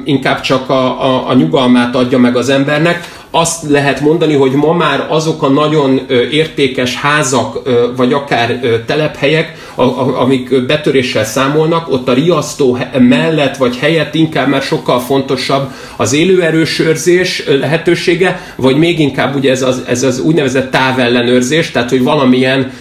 inkább 0.04 0.42
csak 0.42 0.70
a, 0.70 1.04
a, 1.04 1.30
a 1.30 1.34
nyugalmát 1.34 1.96
adja 1.96 2.18
meg 2.18 2.36
az 2.36 2.50
embernek, 2.50 3.23
azt 3.36 3.70
lehet 3.70 4.02
mondani, 4.02 4.34
hogy 4.34 4.52
ma 4.52 4.74
már 4.74 5.06
azok 5.10 5.44
a 5.44 5.48
nagyon 5.48 6.02
értékes 6.32 6.96
házak, 6.96 7.62
vagy 7.96 8.14
akár 8.14 8.60
telephelyek, 8.86 9.72
amik 10.16 10.66
betöréssel 10.66 11.26
számolnak, 11.26 11.92
ott 11.92 12.08
a 12.08 12.14
riasztó 12.14 12.78
mellett 13.00 13.58
vagy 13.58 13.78
helyett 13.78 14.16
inkább 14.16 14.48
már 14.48 14.62
sokkal 14.62 15.00
fontosabb 15.00 15.72
az 15.96 16.14
élőerős 16.14 16.80
őrzés 16.80 17.44
lehetősége, 17.48 18.54
vagy 18.56 18.76
még 18.76 19.00
inkább 19.00 19.36
ugye 19.36 19.52
ez 19.52 19.62
az, 19.62 19.84
ez 19.88 20.04
az 20.04 20.20
úgynevezett 20.20 20.72
távellenőrzés, 20.72 21.72
tehát 21.72 21.90
hogy 21.90 22.04
valamilyen 22.04 22.72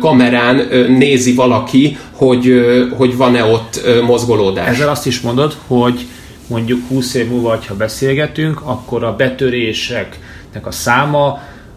kamerán 0.00 0.66
nézi 0.88 1.34
valaki, 1.34 1.98
hogy, 2.12 2.64
hogy 2.96 3.16
van-e 3.16 3.44
ott 3.44 3.80
mozgolódás. 4.06 4.68
Ezzel 4.68 4.88
azt 4.88 5.06
is 5.06 5.20
mondod, 5.20 5.56
hogy 5.66 6.06
mondjuk 6.46 6.88
20 6.88 7.14
év 7.14 7.28
múlva, 7.28 7.58
ha 7.66 7.74
beszélgetünk, 7.74 8.60
akkor 8.64 9.04
a 9.04 9.16
betöréseknek 9.16 10.66
a 10.66 10.70
száma, 10.70 11.26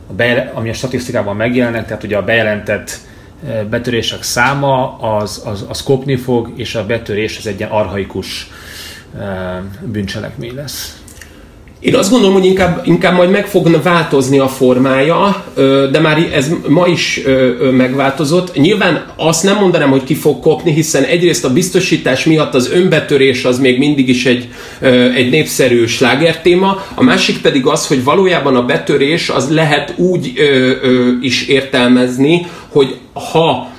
a 0.08 0.14
be, 0.14 0.52
ami 0.54 0.70
a 0.70 0.74
statisztikában 0.74 1.36
megjelennek, 1.36 1.86
tehát 1.86 2.04
ugye 2.04 2.18
a 2.18 2.24
bejelentett 2.24 3.00
e, 3.48 3.64
betörések 3.64 4.24
száma, 4.24 4.98
az, 4.98 5.42
az, 5.46 5.66
az 5.68 5.84
kopni 5.84 6.16
fog, 6.16 6.52
és 6.56 6.76
a 6.76 6.86
betörés 6.86 7.38
az 7.38 7.48
egy 7.48 7.60
ilyen 7.60 7.72
arhaikus 7.72 8.50
e, 9.20 9.62
bűncselekmény 9.84 10.56
lesz. 10.56 11.05
Én 11.86 11.96
azt 11.96 12.12
gondolom, 12.12 12.36
hogy 12.36 12.46
inkább, 12.46 12.82
inkább 12.86 13.16
majd 13.16 13.30
meg 13.30 13.48
fog 13.48 13.82
változni 13.84 14.40
a 14.40 14.48
formája, 14.48 15.46
de 15.92 16.00
már 16.00 16.30
ez 16.34 16.52
ma 16.68 16.88
is 16.88 17.22
megváltozott. 17.72 18.56
Nyilván 18.56 19.06
azt 19.16 19.44
nem 19.44 19.58
mondanám, 19.58 19.90
hogy 19.90 20.04
ki 20.04 20.16
fog 20.16 20.40
kopni, 20.40 20.72
hiszen 20.72 21.04
egyrészt 21.04 21.46
a 21.46 21.54
biztosítás 21.54 22.26
miatt 22.26 22.54
az 22.54 22.72
önbetörés 22.72 23.46
az 23.46 23.60
még 23.60 23.78
mindig 23.78 24.10
is 24.10 24.26
egy, 24.26 24.48
egy 25.16 25.30
népszerű 25.30 25.86
slágertéma, 25.86 26.86
a 26.96 27.04
másik 27.04 27.42
pedig 27.42 27.66
az, 27.66 27.88
hogy 27.88 28.04
valójában 28.04 28.56
a 28.56 28.66
betörés 28.66 29.30
az 29.30 29.50
lehet 29.50 29.94
úgy 29.98 30.34
is 31.22 31.48
értelmezni, 31.48 32.48
hogy 32.70 32.96
ha 33.32 33.74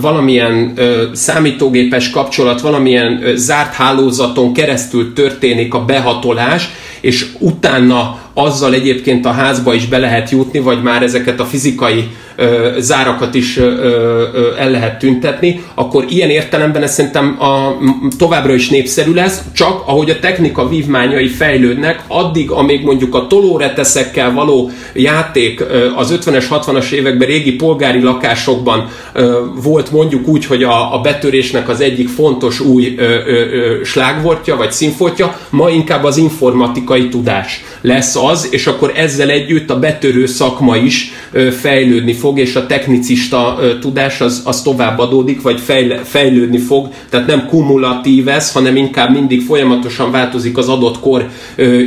valamilyen 0.00 0.78
számítógépes 1.12 2.10
kapcsolat, 2.10 2.60
valamilyen 2.60 3.22
zárt 3.34 3.74
hálózaton 3.74 4.52
keresztül 4.52 5.12
történik 5.12 5.74
a 5.74 5.84
behatolás, 5.84 6.68
és 7.00 7.32
utána 7.38 8.25
azzal 8.38 8.74
egyébként 8.74 9.26
a 9.26 9.30
házba 9.30 9.74
is 9.74 9.86
be 9.86 9.98
lehet 9.98 10.30
jutni, 10.30 10.58
vagy 10.58 10.82
már 10.82 11.02
ezeket 11.02 11.40
a 11.40 11.44
fizikai 11.44 12.08
ö, 12.36 12.76
zárakat 12.78 13.34
is 13.34 13.56
ö, 13.56 13.62
ö, 13.62 14.54
el 14.58 14.70
lehet 14.70 14.98
tüntetni, 14.98 15.62
akkor 15.74 16.04
ilyen 16.08 16.30
értelemben 16.30 16.82
ez 16.82 16.92
szerintem 16.92 17.36
a, 17.40 17.76
továbbra 18.18 18.54
is 18.54 18.68
népszerű 18.68 19.14
lesz, 19.14 19.42
csak 19.54 19.82
ahogy 19.86 20.10
a 20.10 20.18
technika 20.18 20.68
vívmányai 20.68 21.28
fejlődnek, 21.28 22.02
addig, 22.06 22.50
amíg 22.50 22.84
mondjuk 22.84 23.14
a 23.14 23.26
tolóreteszekkel 23.26 24.32
való 24.32 24.70
játék 24.92 25.64
az 25.96 26.18
50-es, 26.24 26.44
60-as 26.50 26.90
években 26.90 27.28
régi 27.28 27.52
polgári 27.52 28.02
lakásokban 28.02 28.88
ö, 29.12 29.40
volt 29.62 29.90
mondjuk 29.90 30.28
úgy, 30.28 30.46
hogy 30.46 30.62
a, 30.62 30.94
a 30.94 31.00
betörésnek 31.00 31.68
az 31.68 31.80
egyik 31.80 32.08
fontos 32.08 32.60
új 32.60 32.94
ö, 32.96 33.02
ö, 33.02 33.16
ö, 33.26 33.84
slágvortja, 33.84 34.56
vagy 34.56 34.72
színfoltja, 34.72 35.38
ma 35.50 35.70
inkább 35.70 36.04
az 36.04 36.16
informatikai 36.16 37.08
tudás 37.08 37.64
lesz 37.80 38.16
az, 38.26 38.48
és 38.50 38.66
akkor 38.66 38.92
ezzel 38.96 39.30
együtt 39.30 39.70
a 39.70 39.78
betörő 39.78 40.26
szakma 40.26 40.76
is 40.76 41.12
fejlődni 41.60 42.12
fog 42.12 42.38
és 42.38 42.56
a 42.56 42.66
technicista 42.66 43.58
tudás 43.80 44.20
az, 44.20 44.42
az 44.44 44.62
tovább 44.62 44.98
adódik, 44.98 45.42
vagy 45.42 45.60
fejlődni 46.04 46.58
fog, 46.58 46.88
tehát 47.10 47.26
nem 47.26 47.46
kumulatív 47.46 48.28
ez, 48.28 48.52
hanem 48.52 48.76
inkább 48.76 49.12
mindig 49.12 49.42
folyamatosan 49.42 50.10
változik 50.10 50.56
az 50.56 50.68
adott 50.68 51.00
kor 51.00 51.28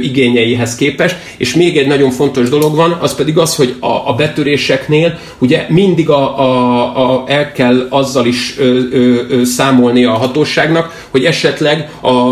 igényeihez 0.01 0.75
képest. 0.75 1.15
És 1.37 1.55
még 1.55 1.77
egy 1.77 1.87
nagyon 1.87 2.11
fontos 2.11 2.49
dolog 2.49 2.75
van, 2.75 2.97
az 3.01 3.15
pedig 3.15 3.37
az, 3.37 3.55
hogy 3.55 3.75
a, 3.79 4.09
a 4.09 4.13
betöréseknél 4.17 5.19
ugye 5.39 5.65
mindig 5.69 6.09
a, 6.09 6.39
a, 6.39 7.13
a, 7.13 7.23
el 7.27 7.51
kell 7.51 7.87
azzal 7.89 8.25
is 8.25 8.55
ö, 8.57 8.79
ö, 8.91 9.21
ö, 9.29 9.43
számolni 9.43 10.03
a 10.05 10.11
hatóságnak, 10.11 11.07
hogy 11.09 11.25
esetleg 11.25 11.89
a, 12.01 12.31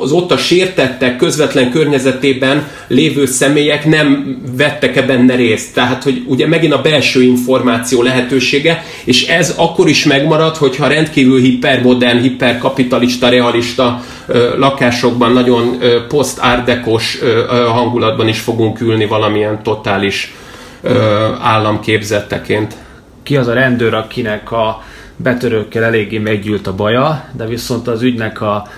az 0.00 0.12
ott 0.12 0.32
a 0.32 0.36
sértettek 0.36 1.16
közvetlen 1.16 1.70
környezetében 1.70 2.68
lévő 2.88 3.26
személyek 3.26 3.86
nem 3.86 4.38
vettek-e 4.56 5.02
benne 5.02 5.34
részt. 5.34 5.74
Tehát, 5.74 6.02
hogy 6.02 6.22
ugye 6.26 6.46
megint 6.46 6.72
a 6.72 6.80
belső 6.80 7.22
információ 7.22 8.02
lehetősége, 8.02 8.84
és 9.04 9.26
ez 9.26 9.54
akkor 9.56 9.88
is 9.88 10.04
megmarad, 10.04 10.56
hogyha 10.56 10.86
rendkívül 10.86 11.40
hipermodern, 11.40 12.20
hiperkapitalista, 12.20 13.28
realista 13.28 14.00
ö, 14.26 14.58
lakásokban 14.58 15.32
nagyon 15.32 15.78
poszt-árdekos 16.08 17.18
hangulatban 17.48 18.28
is 18.28 18.40
fogunk 18.40 18.80
ülni 18.80 19.06
valamilyen 19.06 19.62
totális 19.62 20.34
ö, 20.82 20.92
államképzetteként. 21.40 22.74
Ki 23.22 23.36
az 23.36 23.46
a 23.46 23.52
rendőr, 23.52 23.94
akinek 23.94 24.52
a 24.52 24.82
betörőkkel 25.16 25.84
eléggé 25.84 26.18
meggyűlt 26.18 26.66
a 26.66 26.74
baja, 26.74 27.24
de 27.32 27.46
viszont 27.46 27.88
az 27.88 28.02
ügynek 28.02 28.40
a 28.40 28.68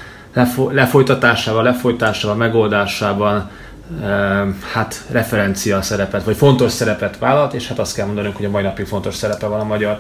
lefolytatásával, 0.70 1.62
lefolytásával, 1.62 2.36
megoldásában 2.36 3.50
hát 4.72 5.04
referencia 5.10 5.82
szerepet, 5.82 6.24
vagy 6.24 6.36
fontos 6.36 6.72
szerepet 6.72 7.18
vállalt, 7.18 7.54
és 7.54 7.68
hát 7.68 7.78
azt 7.78 7.94
kell 7.94 8.06
mondanunk, 8.06 8.36
hogy 8.36 8.44
a 8.44 8.50
mai 8.50 8.62
napig 8.62 8.86
fontos 8.86 9.14
szerepe 9.14 9.46
van 9.46 9.60
a 9.60 9.64
magyar 9.64 9.98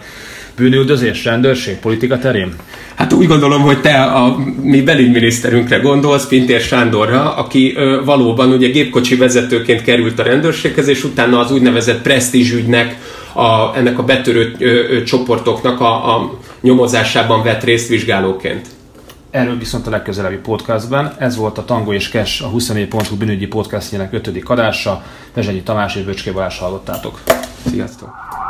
bűnüldözés, 0.56 1.24
rendőrség, 1.24 1.78
politika 1.78 2.18
terén? 2.18 2.54
Hát 2.94 3.12
úgy 3.12 3.26
gondolom, 3.26 3.62
hogy 3.62 3.80
te 3.80 4.02
a 4.02 4.36
mi 4.62 4.82
belügyminiszterünkre 4.82 5.78
gondolsz, 5.78 6.26
Pintér 6.26 6.60
Sándorra, 6.60 7.36
aki 7.36 7.74
ö, 7.76 8.00
valóban 8.04 8.52
ugye 8.52 8.68
gépkocsi 8.68 9.16
vezetőként 9.16 9.82
került 9.82 10.18
a 10.18 10.22
rendőrséghez, 10.22 10.88
és 10.88 11.04
utána 11.04 11.38
az 11.38 11.50
úgynevezett 11.50 12.02
presztízsügynek, 12.02 12.98
a, 13.32 13.76
ennek 13.76 13.98
a 13.98 14.02
betörő 14.02 14.54
ö, 14.58 14.64
ö, 14.64 15.02
csoportoknak 15.02 15.80
a, 15.80 16.16
a 16.16 16.38
nyomozásában 16.60 17.42
vett 17.42 17.64
részt 17.64 17.88
vizsgálóként. 17.88 18.75
Erről 19.30 19.58
viszont 19.58 19.86
a 19.86 19.90
legközelebbi 19.90 20.36
podcastben. 20.36 21.14
Ez 21.18 21.36
volt 21.36 21.58
a 21.58 21.64
Tango 21.64 21.92
és 21.92 22.08
Kes, 22.08 22.40
a 22.40 22.50
24.hu 22.50 23.16
bűnügyi 23.16 23.46
podcastjának 23.46 24.12
ötödik 24.12 24.48
adása. 24.48 25.02
Vezsenyi 25.34 25.62
Tamás 25.62 25.96
és 25.96 26.04
Böcské 26.04 26.30
Balázs 26.30 26.58
hallottátok. 26.58 27.22
Sziasztok! 27.66 28.45